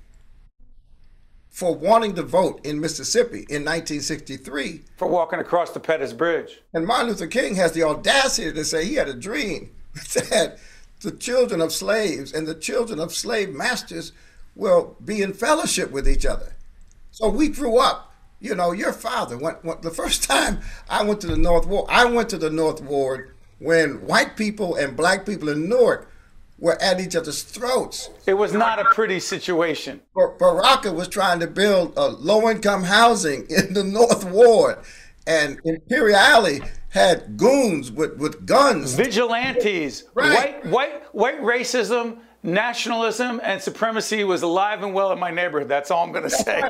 for 1.48 1.74
wanting 1.74 2.14
to 2.14 2.22
vote 2.22 2.64
in 2.64 2.80
Mississippi 2.80 3.46
in 3.48 3.64
1963. 3.64 4.82
For 4.96 5.08
walking 5.08 5.38
across 5.38 5.70
the 5.70 5.80
Pettus 5.80 6.12
Bridge. 6.12 6.60
And 6.72 6.86
Martin 6.86 7.08
Luther 7.08 7.26
King 7.26 7.54
has 7.56 7.72
the 7.72 7.82
audacity 7.82 8.52
to 8.52 8.64
say 8.64 8.84
he 8.84 8.94
had 8.94 9.08
a 9.08 9.14
dream 9.14 9.70
that 10.14 10.58
the 11.00 11.10
children 11.10 11.60
of 11.60 11.72
slaves 11.72 12.32
and 12.32 12.46
the 12.46 12.54
children 12.54 13.00
of 13.00 13.14
slave 13.14 13.50
masters 13.50 14.12
will 14.54 14.96
be 15.04 15.22
in 15.22 15.32
fellowship 15.32 15.90
with 15.90 16.08
each 16.08 16.26
other. 16.26 16.54
So 17.10 17.28
we 17.28 17.48
grew 17.48 17.78
up. 17.78 18.06
You 18.42 18.54
know, 18.54 18.72
your 18.72 18.94
father 18.94 19.36
the 19.36 19.92
first 19.94 20.22
time 20.30 20.60
I 20.88 21.04
went 21.04 21.20
to 21.22 21.26
the 21.26 21.36
North 21.36 21.66
Ward. 21.66 21.86
I 21.90 22.06
went 22.06 22.30
to 22.30 22.38
the 22.38 22.50
North 22.50 22.80
Ward 22.80 23.34
when 23.58 24.06
white 24.06 24.36
people 24.36 24.76
and 24.76 24.96
black 24.96 25.26
people 25.26 25.50
in 25.50 25.68
Newark 25.68 26.10
were 26.58 26.80
at 26.80 27.00
each 27.00 27.16
other's 27.16 27.42
throats. 27.42 28.10
It 28.26 28.34
was 28.34 28.52
not 28.52 28.78
a 28.78 28.84
pretty 28.84 29.20
situation. 29.20 30.00
Baraka 30.14 30.92
was 30.92 31.08
trying 31.08 31.40
to 31.40 31.46
build 31.46 31.94
a 31.96 32.08
low-income 32.08 32.84
housing 32.84 33.46
in 33.50 33.72
the 33.72 33.82
North 33.82 34.24
Ward, 34.24 34.78
and 35.26 35.58
Imperial 35.64 36.18
Alley 36.18 36.60
had 36.90 37.37
goons 37.37 37.90
with, 37.90 38.18
with 38.18 38.46
guns. 38.46 38.94
Vigilantes. 38.94 40.05
Right. 40.14 40.62
White, 40.62 40.66
white, 40.66 41.14
white 41.14 41.40
racism, 41.40 42.18
nationalism, 42.42 43.40
and 43.42 43.61
supremacy 43.62 44.24
was 44.24 44.42
alive 44.42 44.83
and 44.83 44.92
well 44.92 45.12
in 45.12 45.18
my 45.18 45.31
neighborhood. 45.31 45.68
That's 45.68 45.90
all 45.90 46.05
I'm 46.05 46.12
going 46.12 46.24
to 46.24 46.31
say. 46.31 46.62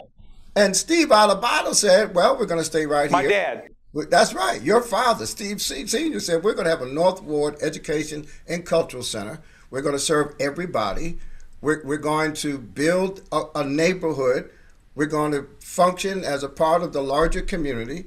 And 0.56 0.76
Steve 0.76 1.08
Adubato 1.08 1.74
said, 1.74 2.14
well, 2.14 2.38
we're 2.38 2.46
going 2.46 2.60
to 2.60 2.64
stay 2.64 2.86
right 2.86 3.10
my 3.10 3.22
here. 3.22 3.30
My 3.30 3.34
dad. 3.34 4.08
That's 4.10 4.34
right. 4.34 4.62
Your 4.62 4.82
father, 4.82 5.26
Steve 5.26 5.60
Senior, 5.60 6.20
said 6.20 6.44
we're 6.44 6.54
going 6.54 6.64
to 6.64 6.70
have 6.70 6.82
a 6.82 6.86
North 6.86 7.22
Ward 7.22 7.56
Education 7.60 8.26
and 8.46 8.64
Cultural 8.64 9.02
Center. 9.02 9.40
We're 9.70 9.82
going 9.82 9.94
to 9.94 10.00
serve 10.00 10.34
everybody. 10.38 11.18
We're, 11.60 11.82
we're 11.84 11.96
going 11.96 12.34
to 12.34 12.58
build 12.58 13.22
a, 13.32 13.42
a 13.54 13.64
neighborhood. 13.64 14.50
We're 14.94 15.06
going 15.06 15.32
to 15.32 15.46
function 15.60 16.24
as 16.24 16.42
a 16.42 16.48
part 16.48 16.82
of 16.82 16.92
the 16.92 17.02
larger 17.02 17.42
community. 17.42 18.06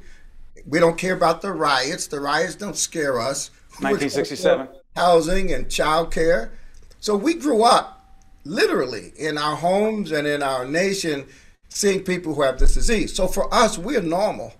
We 0.65 0.79
don't 0.79 0.97
care 0.97 1.13
about 1.13 1.41
the 1.41 1.51
riots. 1.51 2.07
The 2.07 2.19
riots 2.19 2.55
don't 2.55 2.77
scare 2.77 3.19
us. 3.19 3.49
1967. 3.79 4.67
Housing 4.95 5.51
and 5.51 5.69
child 5.69 6.11
care. 6.11 6.53
So 6.99 7.15
we 7.15 7.33
grew 7.33 7.63
up 7.63 8.17
literally 8.45 9.13
in 9.17 9.37
our 9.37 9.55
homes 9.55 10.11
and 10.11 10.27
in 10.27 10.43
our 10.43 10.65
nation 10.65 11.25
seeing 11.69 12.03
people 12.03 12.35
who 12.35 12.43
have 12.43 12.59
this 12.59 12.75
disease. 12.75 13.13
So 13.13 13.27
for 13.27 13.53
us, 13.53 13.77
we're 13.77 14.01
normal. 14.01 14.53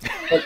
hey, 0.28 0.40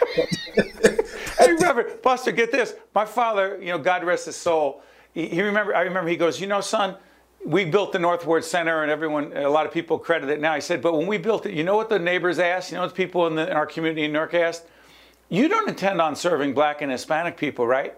Reverend 1.38 2.02
Buster, 2.02 2.32
get 2.32 2.50
this. 2.50 2.74
My 2.94 3.04
father, 3.04 3.58
you 3.60 3.68
know, 3.68 3.78
God 3.78 4.04
rest 4.04 4.26
his 4.26 4.36
soul. 4.36 4.82
He, 5.12 5.28
he 5.28 5.42
remember. 5.42 5.74
I 5.74 5.82
remember. 5.82 6.08
He 6.08 6.16
goes, 6.16 6.40
you 6.40 6.46
know, 6.46 6.60
son, 6.60 6.96
we 7.44 7.64
built 7.64 7.92
the 7.92 7.98
North 7.98 8.26
Ward 8.26 8.44
Center, 8.44 8.82
and 8.82 8.90
everyone, 8.90 9.36
a 9.36 9.48
lot 9.48 9.66
of 9.66 9.72
people 9.72 9.98
credit 9.98 10.30
it 10.30 10.40
now. 10.40 10.54
He 10.54 10.60
said, 10.60 10.82
but 10.82 10.96
when 10.96 11.06
we 11.06 11.18
built 11.18 11.46
it, 11.46 11.54
you 11.54 11.64
know 11.64 11.76
what 11.76 11.88
the 11.88 11.98
neighbors 11.98 12.38
asked? 12.38 12.70
You 12.70 12.76
know 12.76 12.82
what 12.82 12.90
the 12.90 12.96
people 12.96 13.26
in, 13.26 13.34
the, 13.34 13.50
in 13.50 13.56
our 13.56 13.66
community 13.66 14.04
in 14.04 14.12
Newark 14.12 14.34
asked? 14.34 14.66
You 15.28 15.48
don't 15.48 15.68
intend 15.68 16.00
on 16.00 16.16
serving 16.16 16.54
black 16.54 16.80
and 16.82 16.90
Hispanic 16.90 17.36
people, 17.36 17.66
right? 17.66 17.94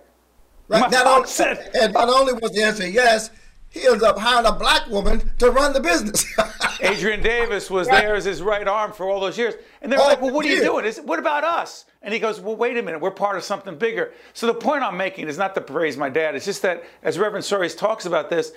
Right. 0.68 0.90
Not 0.90 1.06
only, 1.06 1.28
said, 1.28 1.70
and 1.80 1.92
not 1.92 2.08
only 2.08 2.32
was 2.34 2.52
the 2.52 2.62
answer 2.62 2.88
yes, 2.88 3.30
he 3.70 3.86
ends 3.86 4.02
up 4.02 4.18
hiring 4.18 4.46
a 4.46 4.52
black 4.52 4.88
woman 4.88 5.30
to 5.38 5.50
run 5.50 5.72
the 5.72 5.80
business. 5.80 6.26
Adrian 6.80 7.22
Davis 7.22 7.70
was 7.70 7.86
right. 7.86 8.02
there 8.02 8.16
as 8.16 8.24
his 8.24 8.42
right 8.42 8.66
arm 8.66 8.92
for 8.92 9.08
all 9.08 9.20
those 9.20 9.38
years. 9.38 9.54
And 9.80 9.92
they're 9.92 10.00
oh, 10.00 10.06
like, 10.06 10.20
well, 10.20 10.32
what 10.32 10.44
are 10.44 10.48
you 10.48 10.60
doing? 10.60 10.84
Is, 10.84 10.98
what 10.98 11.20
about 11.20 11.44
us? 11.44 11.84
And 12.02 12.12
he 12.12 12.18
goes, 12.18 12.40
well, 12.40 12.56
wait 12.56 12.76
a 12.76 12.82
minute. 12.82 13.00
We're 13.00 13.12
part 13.12 13.36
of 13.36 13.44
something 13.44 13.76
bigger. 13.76 14.12
So 14.32 14.48
the 14.48 14.54
point 14.54 14.82
I'm 14.82 14.96
making 14.96 15.28
is 15.28 15.38
not 15.38 15.54
to 15.54 15.60
praise 15.60 15.96
my 15.96 16.08
dad. 16.08 16.34
It's 16.34 16.46
just 16.46 16.62
that, 16.62 16.82
as 17.04 17.16
Reverend 17.16 17.44
Soaries 17.44 17.76
talks 17.76 18.06
about 18.06 18.28
this, 18.28 18.52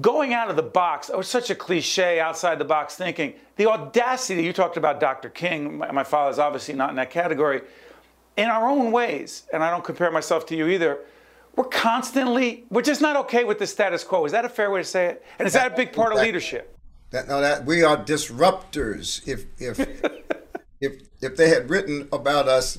going 0.00 0.34
out 0.34 0.50
of 0.50 0.56
the 0.56 0.62
box, 0.62 1.10
oh, 1.12 1.22
such 1.22 1.50
a 1.50 1.54
cliche 1.54 2.18
outside 2.18 2.58
the 2.58 2.64
box 2.64 2.96
thinking. 2.96 3.34
The 3.54 3.66
audacity, 3.66 4.42
you 4.42 4.52
talked 4.52 4.76
about 4.76 4.98
Dr. 4.98 5.28
King. 5.28 5.78
My, 5.78 5.92
my 5.92 6.04
father's 6.04 6.40
obviously 6.40 6.74
not 6.74 6.90
in 6.90 6.96
that 6.96 7.10
category 7.10 7.62
in 8.40 8.48
our 8.48 8.66
own 8.66 8.90
ways, 8.90 9.46
and 9.52 9.62
I 9.62 9.70
don't 9.70 9.84
compare 9.84 10.10
myself 10.10 10.46
to 10.46 10.56
you 10.56 10.66
either, 10.68 10.98
we're 11.56 11.64
constantly, 11.64 12.64
we're 12.70 12.80
just 12.80 13.02
not 13.02 13.14
okay 13.16 13.44
with 13.44 13.58
the 13.58 13.66
status 13.66 14.02
quo. 14.02 14.24
Is 14.24 14.32
that 14.32 14.46
a 14.46 14.48
fair 14.48 14.70
way 14.70 14.80
to 14.80 14.84
say 14.84 15.06
it? 15.08 15.24
And 15.38 15.46
is 15.46 15.52
that 15.52 15.72
a 15.72 15.76
big 15.76 15.92
part 15.92 16.14
of 16.14 16.20
leadership? 16.20 16.74
That 17.10 17.28
no, 17.28 17.40
that 17.42 17.66
we 17.66 17.82
are 17.82 17.98
disruptors. 17.98 19.26
If 19.28 19.44
if 19.58 19.78
if 20.80 21.02
if 21.20 21.36
they 21.36 21.48
had 21.50 21.68
written 21.68 22.08
about 22.12 22.48
us 22.48 22.78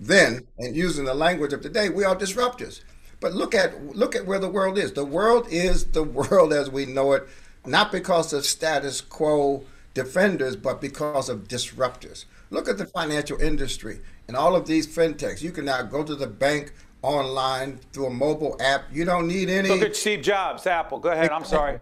then 0.00 0.46
and 0.58 0.74
using 0.74 1.04
the 1.04 1.14
language 1.14 1.52
of 1.52 1.60
today, 1.60 1.90
we 1.90 2.04
are 2.04 2.16
disruptors. 2.16 2.82
But 3.20 3.34
look 3.34 3.54
at 3.54 3.94
look 3.94 4.16
at 4.16 4.24
where 4.24 4.38
the 4.38 4.48
world 4.48 4.78
is. 4.78 4.92
The 4.92 5.04
world 5.04 5.48
is 5.50 5.86
the 5.86 6.04
world 6.20 6.52
as 6.52 6.70
we 6.70 6.86
know 6.86 7.12
it, 7.12 7.28
not 7.66 7.92
because 7.92 8.32
of 8.32 8.46
status 8.46 9.02
quo 9.02 9.64
defenders, 9.92 10.56
but 10.56 10.80
because 10.80 11.28
of 11.28 11.48
disruptors. 11.48 12.24
Look 12.50 12.68
at 12.68 12.78
the 12.78 12.86
financial 12.86 13.40
industry 13.40 14.00
and 14.28 14.36
all 14.36 14.54
of 14.54 14.66
these 14.66 14.86
fintechs. 14.86 15.42
You 15.42 15.50
can 15.50 15.64
now 15.64 15.82
go 15.82 16.02
to 16.04 16.14
the 16.14 16.26
bank 16.26 16.72
online 17.02 17.78
through 17.92 18.06
a 18.06 18.10
mobile 18.10 18.56
app. 18.60 18.84
You 18.92 19.04
don't 19.04 19.26
need 19.28 19.50
any. 19.50 19.68
Look 19.68 19.82
at 19.82 19.96
Steve 19.96 20.22
Jobs, 20.22 20.66
Apple. 20.66 20.98
Go 20.98 21.10
ahead. 21.10 21.30
I'm 21.30 21.44
sorry. 21.44 21.80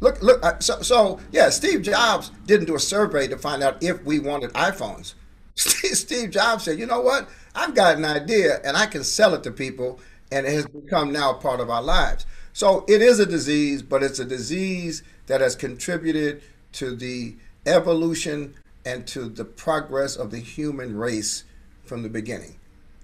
Look, 0.00 0.22
look. 0.22 0.44
uh, 0.44 0.58
So, 0.60 0.80
so 0.82 1.20
yeah, 1.32 1.50
Steve 1.50 1.82
Jobs 1.82 2.30
didn't 2.46 2.66
do 2.66 2.74
a 2.74 2.80
survey 2.80 3.28
to 3.28 3.36
find 3.36 3.62
out 3.62 3.82
if 3.82 4.02
we 4.04 4.18
wanted 4.18 4.52
iPhones. 4.52 5.14
Steve 5.54 5.96
Steve 5.96 6.30
Jobs 6.30 6.64
said, 6.64 6.78
"You 6.78 6.86
know 6.86 7.00
what? 7.00 7.28
I've 7.54 7.74
got 7.74 7.96
an 7.96 8.04
idea, 8.04 8.60
and 8.64 8.76
I 8.76 8.86
can 8.86 9.04
sell 9.04 9.34
it 9.34 9.42
to 9.44 9.50
people, 9.50 10.00
and 10.32 10.46
it 10.46 10.52
has 10.52 10.66
become 10.66 11.12
now 11.12 11.32
a 11.32 11.34
part 11.34 11.60
of 11.60 11.68
our 11.70 11.82
lives." 11.82 12.26
So 12.52 12.84
it 12.88 13.00
is 13.02 13.20
a 13.20 13.26
disease, 13.26 13.82
but 13.82 14.02
it's 14.02 14.18
a 14.18 14.24
disease 14.24 15.02
that 15.26 15.40
has 15.40 15.54
contributed 15.54 16.42
to 16.72 16.96
the 16.96 17.36
evolution 17.66 18.54
and 18.84 19.06
to 19.08 19.28
the 19.28 19.44
progress 19.44 20.16
of 20.16 20.30
the 20.30 20.38
human 20.38 20.96
race 20.96 21.44
from 21.84 22.02
the 22.02 22.08
beginning, 22.08 22.56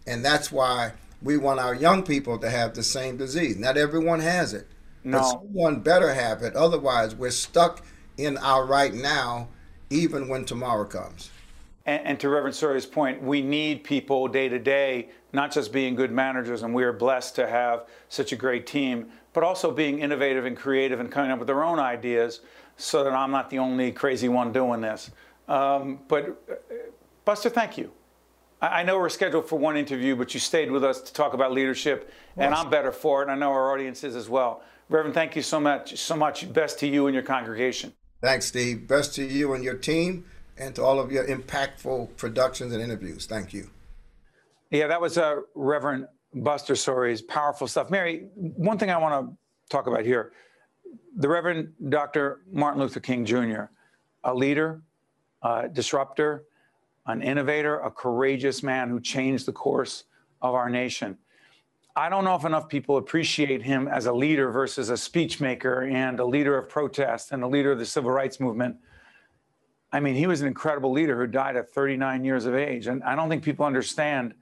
and 0.07 0.25
that's 0.25 0.51
why 0.51 0.93
we 1.23 1.37
want 1.37 1.61
our 1.61 1.75
young 1.75 2.03
people 2.03 2.39
to 2.39 2.51
have 2.51 2.75
the 2.75 2.83
same 2.83 3.17
disease. 3.17 3.57
Not 3.57 3.77
everyone 3.77 4.21
has 4.21 4.55
it. 4.55 4.69
But 5.12 5.23
someone 5.23 5.81
better 5.81 6.12
have 6.12 6.43
it. 6.43 6.57
Otherwise, 6.57 7.15
we're 7.15 7.31
stuck 7.31 7.85
in 8.19 8.37
our 8.39 8.67
right 8.67 8.93
now, 8.93 9.49
even 9.89 10.27
when 10.29 10.45
tomorrow 10.45 10.85
comes. 10.85 11.31
And, 11.85 12.05
and 12.05 12.21
to 12.21 12.29
Reverend 12.29 12.57
Soaries' 12.57 12.87
point, 12.87 13.23
we 13.23 13.41
need 13.41 13.85
people 13.85 14.27
day 14.27 14.49
to 14.49 14.59
day, 14.59 15.11
not 15.33 15.53
just 15.53 15.73
being 15.73 15.95
good 15.95 16.11
managers, 16.11 16.65
and 16.65 16.75
we 16.75 16.83
are 16.83 16.93
blessed 16.93 17.37
to 17.37 17.47
have 17.47 17.87
such 18.09 18.33
a 18.33 18.37
great 18.37 18.67
team, 18.67 19.07
but 19.33 19.45
also 19.45 19.71
being 19.71 20.01
innovative 20.01 20.45
and 20.45 20.57
creative 20.57 20.99
and 20.99 21.11
coming 21.12 21.31
up 21.31 21.39
with 21.39 21.47
their 21.47 21.62
own 21.62 21.79
ideas 21.79 22.41
so 22.77 23.05
that 23.05 23.12
I'm 23.12 23.31
not 23.31 23.49
the 23.49 23.59
only 23.59 23.93
crazy 23.93 24.29
one 24.29 24.53
doing 24.53 24.81
this. 24.81 25.11
Um, 25.49 26.01
but 26.09 26.43
uh, 26.51 26.55
Buster, 27.25 27.51
thank 27.51 27.79
you. 27.79 27.91
I 28.61 28.81
I 28.81 28.83
know 28.83 28.99
we're 28.99 29.09
scheduled 29.09 29.49
for 29.49 29.59
one 29.59 29.77
interview, 29.77 30.17
but 30.17 30.35
you 30.35 30.41
stayed 30.41 30.71
with 30.71 30.85
us 30.85 31.01
to 31.03 31.13
talk 31.13 31.35
about 31.35 31.53
leadership, 31.53 32.13
and 32.37 32.55
I'm 32.55 32.71
better 32.71 32.93
for 32.93 33.21
it, 33.21 33.25
and 33.25 33.33
I 33.33 33.35
know 33.35 33.53
our 33.53 33.73
audience 33.73 34.05
is 34.05 34.17
as 34.17 34.29
well. 34.29 34.63
Reverend, 34.89 35.15
thank 35.15 35.35
you 35.35 35.43
so 35.43 35.59
much. 35.59 35.97
So 35.99 36.15
much. 36.17 36.53
Best 36.53 36.79
to 36.81 36.87
you 36.87 37.07
and 37.07 37.15
your 37.15 37.25
congregation. 37.25 37.93
Thanks, 38.23 38.47
Steve. 38.47 38.87
Best 38.89 39.15
to 39.17 39.25
you 39.25 39.55
and 39.55 39.63
your 39.63 39.77
team, 39.77 40.25
and 40.57 40.75
to 40.77 40.83
all 40.83 40.99
of 40.99 41.13
your 41.13 41.27
impactful 41.27 42.17
productions 42.17 42.73
and 42.73 42.83
interviews. 42.83 43.27
Thank 43.27 43.53
you. 43.53 43.71
Yeah, 44.71 44.87
that 44.89 45.01
was 45.01 45.19
uh, 45.19 45.37
Reverend 45.55 46.07
Buster 46.35 46.75
Soaries. 46.75 47.23
Powerful 47.23 47.69
stuff. 47.69 47.91
Mary, 47.91 48.29
one 48.35 48.79
thing 48.79 48.91
I 48.91 48.97
want 48.97 49.29
to 49.29 49.37
talk 49.71 49.87
about 49.87 50.05
here 50.05 50.33
the 51.17 51.29
Reverend 51.29 51.73
Dr. 51.89 52.43
Martin 52.53 52.81
Luther 52.81 53.01
King 53.01 53.25
Jr., 53.25 53.65
a 54.25 54.35
leader, 54.35 54.83
a 55.47 55.69
disruptor, 55.69 56.45
an 57.07 57.23
innovator, 57.23 57.79
a 57.79 57.91
courageous 57.91 58.63
man 58.63 58.89
who 58.89 59.01
changed 59.01 59.47
the 59.47 59.53
course 59.53 60.05
of 60.43 60.55
our 60.55 60.69
nation. 60.69 61.17
I 61.95 62.09
don't 62.09 62.25
know 62.25 62.35
if 62.35 62.45
enough 62.45 62.69
people 62.69 62.99
appreciate 62.99 63.63
him 63.63 63.89
as 63.89 64.07
a 64.07 64.13
leader 64.13 64.51
versus 64.51 64.91
a 64.91 64.95
speechmaker 64.95 65.91
and 65.91 66.21
a 66.21 66.27
leader 66.27 66.59
of 66.59 66.69
protest 66.69 67.33
and 67.33 67.43
a 67.43 67.47
leader 67.47 67.73
of 67.73 67.79
the 67.79 67.87
civil 67.87 68.11
rights 68.11 68.39
movement. 68.39 68.77
I 69.93 70.01
mean, 70.01 70.15
he 70.15 70.27
was 70.27 70.43
an 70.43 70.49
incredible 70.49 70.93
leader 70.93 71.17
who 71.17 71.27
died 71.27 71.57
at 71.57 71.71
39 71.71 72.25
years 72.25 72.45
of 72.45 72.55
age. 72.55 72.87
And 72.87 73.03
I 73.05 73.15
don't 73.15 73.29
think 73.29 73.43
people 73.43 73.65
understand 73.65 74.35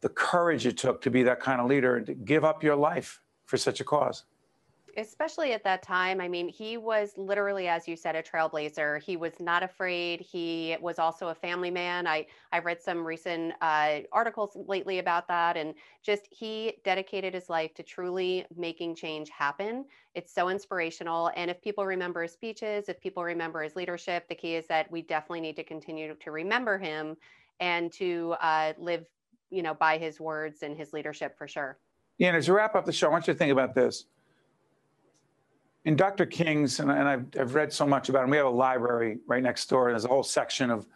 the 0.00 0.08
courage 0.08 0.66
it 0.66 0.78
took 0.78 1.02
to 1.02 1.10
be 1.10 1.22
that 1.24 1.38
kind 1.38 1.60
of 1.60 1.68
leader 1.68 1.96
and 1.96 2.06
to 2.06 2.14
give 2.14 2.44
up 2.44 2.64
your 2.64 2.76
life 2.76 3.20
for 3.44 3.56
such 3.56 3.80
a 3.80 3.84
cause. 3.84 4.24
Especially 4.96 5.52
at 5.52 5.64
that 5.64 5.82
time. 5.82 6.20
I 6.20 6.28
mean, 6.28 6.48
he 6.48 6.76
was 6.76 7.12
literally, 7.16 7.68
as 7.68 7.86
you 7.86 7.96
said, 7.96 8.16
a 8.16 8.22
trailblazer. 8.22 9.02
He 9.02 9.16
was 9.16 9.32
not 9.40 9.62
afraid. 9.62 10.20
He 10.20 10.76
was 10.80 10.98
also 10.98 11.28
a 11.28 11.34
family 11.34 11.70
man. 11.70 12.06
I 12.06 12.26
I've 12.52 12.64
read 12.64 12.82
some 12.82 13.06
recent 13.06 13.54
uh, 13.60 14.00
articles 14.12 14.56
lately 14.66 14.98
about 14.98 15.28
that, 15.28 15.56
and 15.56 15.74
just 16.02 16.28
he 16.30 16.74
dedicated 16.84 17.34
his 17.34 17.48
life 17.48 17.74
to 17.74 17.82
truly 17.82 18.46
making 18.56 18.94
change 18.94 19.30
happen. 19.30 19.84
It's 20.14 20.32
so 20.34 20.48
inspirational. 20.48 21.30
And 21.36 21.50
if 21.50 21.60
people 21.62 21.86
remember 21.86 22.22
his 22.22 22.32
speeches, 22.32 22.88
if 22.88 23.00
people 23.00 23.24
remember 23.24 23.62
his 23.62 23.76
leadership, 23.76 24.28
the 24.28 24.34
key 24.34 24.54
is 24.54 24.66
that 24.66 24.90
we 24.90 25.02
definitely 25.02 25.40
need 25.40 25.56
to 25.56 25.64
continue 25.64 26.14
to 26.14 26.30
remember 26.30 26.78
him 26.78 27.16
and 27.60 27.92
to 27.92 28.34
uh, 28.40 28.72
live, 28.78 29.04
you 29.50 29.62
know, 29.62 29.74
by 29.74 29.98
his 29.98 30.18
words 30.18 30.62
and 30.62 30.76
his 30.76 30.92
leadership 30.92 31.36
for 31.36 31.46
sure. 31.46 31.78
Yeah, 32.18 32.28
and 32.28 32.36
as 32.36 32.48
we 32.48 32.54
wrap 32.54 32.74
up 32.74 32.84
the 32.84 32.92
show, 32.92 33.08
I 33.08 33.10
want 33.10 33.26
you 33.26 33.32
to 33.32 33.38
think 33.38 33.52
about 33.52 33.74
this. 33.74 34.04
In 35.84 35.96
Dr. 35.96 36.26
King's, 36.26 36.80
and, 36.80 36.90
and 36.90 37.08
I've, 37.08 37.26
I've 37.38 37.54
read 37.54 37.72
so 37.72 37.86
much 37.86 38.08
about 38.08 38.24
him, 38.24 38.30
we 38.30 38.36
have 38.36 38.46
a 38.46 38.50
library 38.50 39.18
right 39.26 39.42
next 39.42 39.68
door, 39.70 39.88
and 39.88 39.94
there's 39.94 40.04
a 40.04 40.08
whole 40.08 40.22
section 40.22 40.70
of 40.70 40.86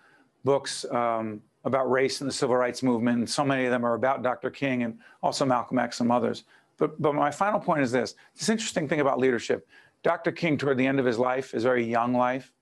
books 0.45 0.85
um, 0.91 1.41
about 1.65 1.91
race 1.91 2.21
and 2.21 2.29
the 2.29 2.35
civil 2.35 2.57
rights 2.57 2.83
movement, 2.83 3.19
and 3.19 3.29
so 3.29 3.45
many 3.45 3.65
of 3.65 3.71
them 3.71 3.85
are 3.85 3.95
about 3.95 4.23
Dr. 4.23 4.51
King 4.51 4.83
and 4.83 4.99
also 5.23 5.47
Malcolm 5.47 5.79
X 5.79 6.01
and 6.01 6.13
others. 6.13 6.45
But, 6.77 7.01
but 7.01 7.15
my 7.15 7.31
final 7.31 7.61
point 7.61 7.83
is 7.83 7.93
this 7.93 8.15
this 8.37 8.49
interesting 8.49 8.89
thing 8.89 9.01
about 9.01 9.19
leadership. 9.19 9.67
Dr. 10.03 10.33
King, 10.33 10.59
toward 10.59 10.77
the 10.77 10.87
end 10.87 11.01
of 11.01 11.07
his 11.07 11.19
life, 11.19 11.53
his 11.53 11.63
very 11.63 11.85
young 11.85 12.13
life, 12.13 12.53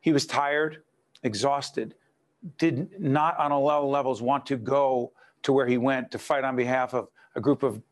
he 0.00 0.12
was 0.12 0.24
tired, 0.24 0.84
exhausted, 1.24 1.94
did 2.58 3.00
not 3.00 3.36
on 3.38 3.50
a 3.50 3.58
level 3.58 3.90
levels 3.90 4.22
want 4.22 4.46
to 4.46 4.56
go 4.56 5.10
to 5.42 5.52
where 5.52 5.66
he 5.66 5.78
went 5.78 6.12
to 6.12 6.18
fight 6.18 6.44
on 6.44 6.54
behalf 6.54 6.94
of 6.94 7.08
a 7.34 7.40
group 7.40 7.64
of 7.64 7.82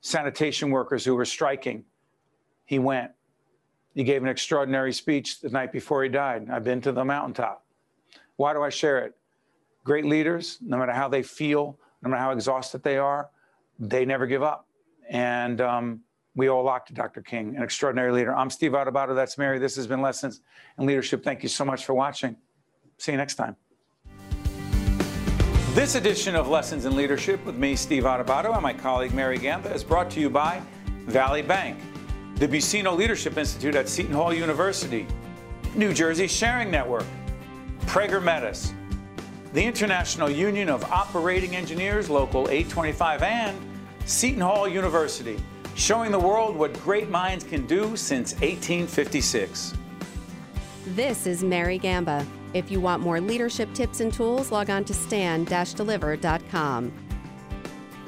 sanitation 0.00 0.70
workers 0.70 1.04
who 1.04 1.14
were 1.14 1.24
striking. 1.24 1.84
He 2.66 2.78
went. 2.78 3.12
He 3.94 4.04
gave 4.04 4.22
an 4.22 4.28
extraordinary 4.28 4.92
speech 4.92 5.40
the 5.40 5.48
night 5.48 5.72
before 5.72 6.02
he 6.02 6.10
died. 6.10 6.48
I've 6.50 6.64
been 6.64 6.82
to 6.82 6.92
the 6.92 7.04
mountaintop. 7.04 7.64
Why 8.36 8.52
do 8.52 8.62
I 8.62 8.68
share 8.68 8.98
it? 8.98 9.14
Great 9.84 10.04
leaders, 10.04 10.58
no 10.60 10.76
matter 10.76 10.92
how 10.92 11.08
they 11.08 11.22
feel, 11.22 11.78
no 12.02 12.10
matter 12.10 12.20
how 12.20 12.32
exhausted 12.32 12.82
they 12.82 12.98
are, 12.98 13.30
they 13.78 14.04
never 14.04 14.26
give 14.26 14.42
up. 14.42 14.66
And 15.08 15.60
um, 15.60 16.00
we 16.34 16.48
owe 16.48 16.60
a 16.60 16.62
lot 16.62 16.86
to 16.88 16.92
Dr. 16.92 17.22
King, 17.22 17.56
an 17.56 17.62
extraordinary 17.62 18.12
leader. 18.12 18.34
I'm 18.36 18.50
Steve 18.50 18.72
Adubato. 18.72 19.14
That's 19.14 19.38
Mary. 19.38 19.58
This 19.58 19.76
has 19.76 19.86
been 19.86 20.02
Lessons 20.02 20.42
in 20.78 20.84
Leadership. 20.84 21.24
Thank 21.24 21.42
you 21.42 21.48
so 21.48 21.64
much 21.64 21.86
for 21.86 21.94
watching. 21.94 22.36
See 22.98 23.12
you 23.12 23.18
next 23.18 23.36
time. 23.36 23.56
This 25.72 25.94
edition 25.94 26.34
of 26.34 26.48
Lessons 26.48 26.84
in 26.86 26.96
Leadership 26.96 27.44
with 27.44 27.56
me, 27.56 27.76
Steve 27.76 28.04
Adubato, 28.04 28.52
and 28.54 28.62
my 28.62 28.72
colleague 28.72 29.12
Mary 29.12 29.38
Gamba 29.38 29.72
is 29.74 29.84
brought 29.84 30.10
to 30.12 30.20
you 30.20 30.30
by 30.30 30.60
Valley 31.06 31.42
Bank, 31.42 31.78
the 32.36 32.46
Buccino 32.46 32.94
Leadership 32.94 33.38
Institute 33.38 33.74
at 33.74 33.88
Seton 33.88 34.12
Hall 34.12 34.32
University, 34.32 35.06
New 35.74 35.94
Jersey 35.94 36.26
Sharing 36.26 36.70
Network, 36.70 37.06
Prager 37.86 38.22
Metis, 38.22 38.74
the 39.54 39.64
International 39.64 40.28
Union 40.28 40.68
of 40.68 40.84
Operating 40.84 41.56
Engineers, 41.56 42.10
Local 42.10 42.42
825, 42.50 43.22
and 43.22 43.58
Seton 44.04 44.42
Hall 44.42 44.68
University, 44.68 45.38
showing 45.74 46.12
the 46.12 46.18
world 46.18 46.56
what 46.56 46.78
great 46.82 47.08
minds 47.08 47.42
can 47.42 47.66
do 47.66 47.96
since 47.96 48.34
1856. 48.34 49.72
This 50.88 51.26
is 51.26 51.42
Mary 51.42 51.78
Gamba. 51.78 52.26
If 52.52 52.70
you 52.70 52.80
want 52.80 53.02
more 53.02 53.18
leadership 53.18 53.72
tips 53.72 54.00
and 54.00 54.12
tools, 54.12 54.52
log 54.52 54.68
on 54.68 54.84
to 54.84 54.92
stand-deliver.com. 54.92 56.92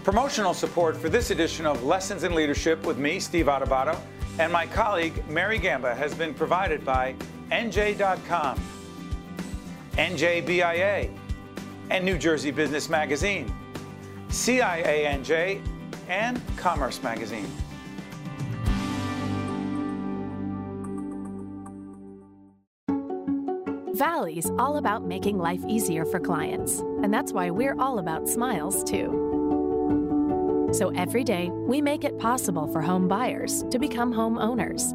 Promotional 0.04 0.54
support 0.54 0.96
for 0.96 1.08
this 1.08 1.30
edition 1.30 1.66
of 1.66 1.82
Lessons 1.84 2.24
in 2.24 2.34
Leadership 2.34 2.84
with 2.86 2.98
me, 2.98 3.20
Steve 3.20 3.46
Adubato, 3.46 3.98
and 4.38 4.52
my 4.52 4.66
colleague 4.66 5.26
Mary 5.28 5.58
Gamba 5.58 5.94
has 5.94 6.14
been 6.14 6.32
provided 6.32 6.84
by 6.84 7.14
NJ.com, 7.50 8.60
NJBIA, 9.92 11.10
and 11.90 12.04
New 12.04 12.18
Jersey 12.18 12.50
Business 12.50 12.88
Magazine, 12.88 13.52
CIANJ, 14.28 15.60
and 16.08 16.40
Commerce 16.56 17.02
Magazine. 17.02 17.50
Valley's 23.94 24.48
all 24.58 24.76
about 24.76 25.04
making 25.04 25.38
life 25.38 25.60
easier 25.66 26.04
for 26.04 26.20
clients, 26.20 26.78
and 27.02 27.12
that's 27.12 27.32
why 27.32 27.50
we're 27.50 27.74
all 27.80 27.98
about 27.98 28.28
smiles 28.28 28.84
too. 28.84 29.27
So 30.70 30.90
every 30.90 31.24
day, 31.24 31.48
we 31.50 31.80
make 31.80 32.04
it 32.04 32.18
possible 32.18 32.68
for 32.68 32.82
home 32.82 33.08
buyers 33.08 33.64
to 33.70 33.78
become 33.78 34.12
home 34.12 34.36
owners, 34.36 34.92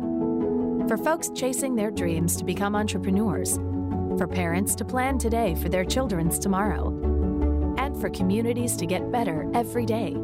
for 0.88 0.98
folks 0.98 1.32
chasing 1.34 1.76
their 1.76 1.90
dreams 1.90 2.36
to 2.38 2.46
become 2.46 2.76
entrepreneurs, 2.76 3.56
for 4.18 4.28
parents 4.28 4.76
to 4.76 4.86
plan 4.86 5.18
today 5.18 5.56
for 5.56 5.70
their 5.70 5.84
children's 5.84 6.38
tomorrow, 6.38 6.90
and 7.80 8.00
for 8.00 8.10
communities 8.12 8.76
to 8.78 8.86
get 8.86 9.12
better 9.12 9.50
every 9.56 9.86
day. 9.88 10.16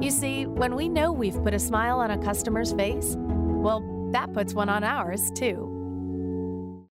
You 0.00 0.10
see, 0.10 0.46
when 0.46 0.74
we 0.74 0.88
know 0.88 1.12
we've 1.12 1.40
put 1.44 1.54
a 1.54 1.60
smile 1.60 2.00
on 2.00 2.10
a 2.10 2.18
customer's 2.18 2.72
face, 2.72 3.14
well, 3.16 3.84
that 4.10 4.32
puts 4.32 4.52
one 4.52 4.68
on 4.68 4.82
ours 4.82 5.30
too. 5.30 5.77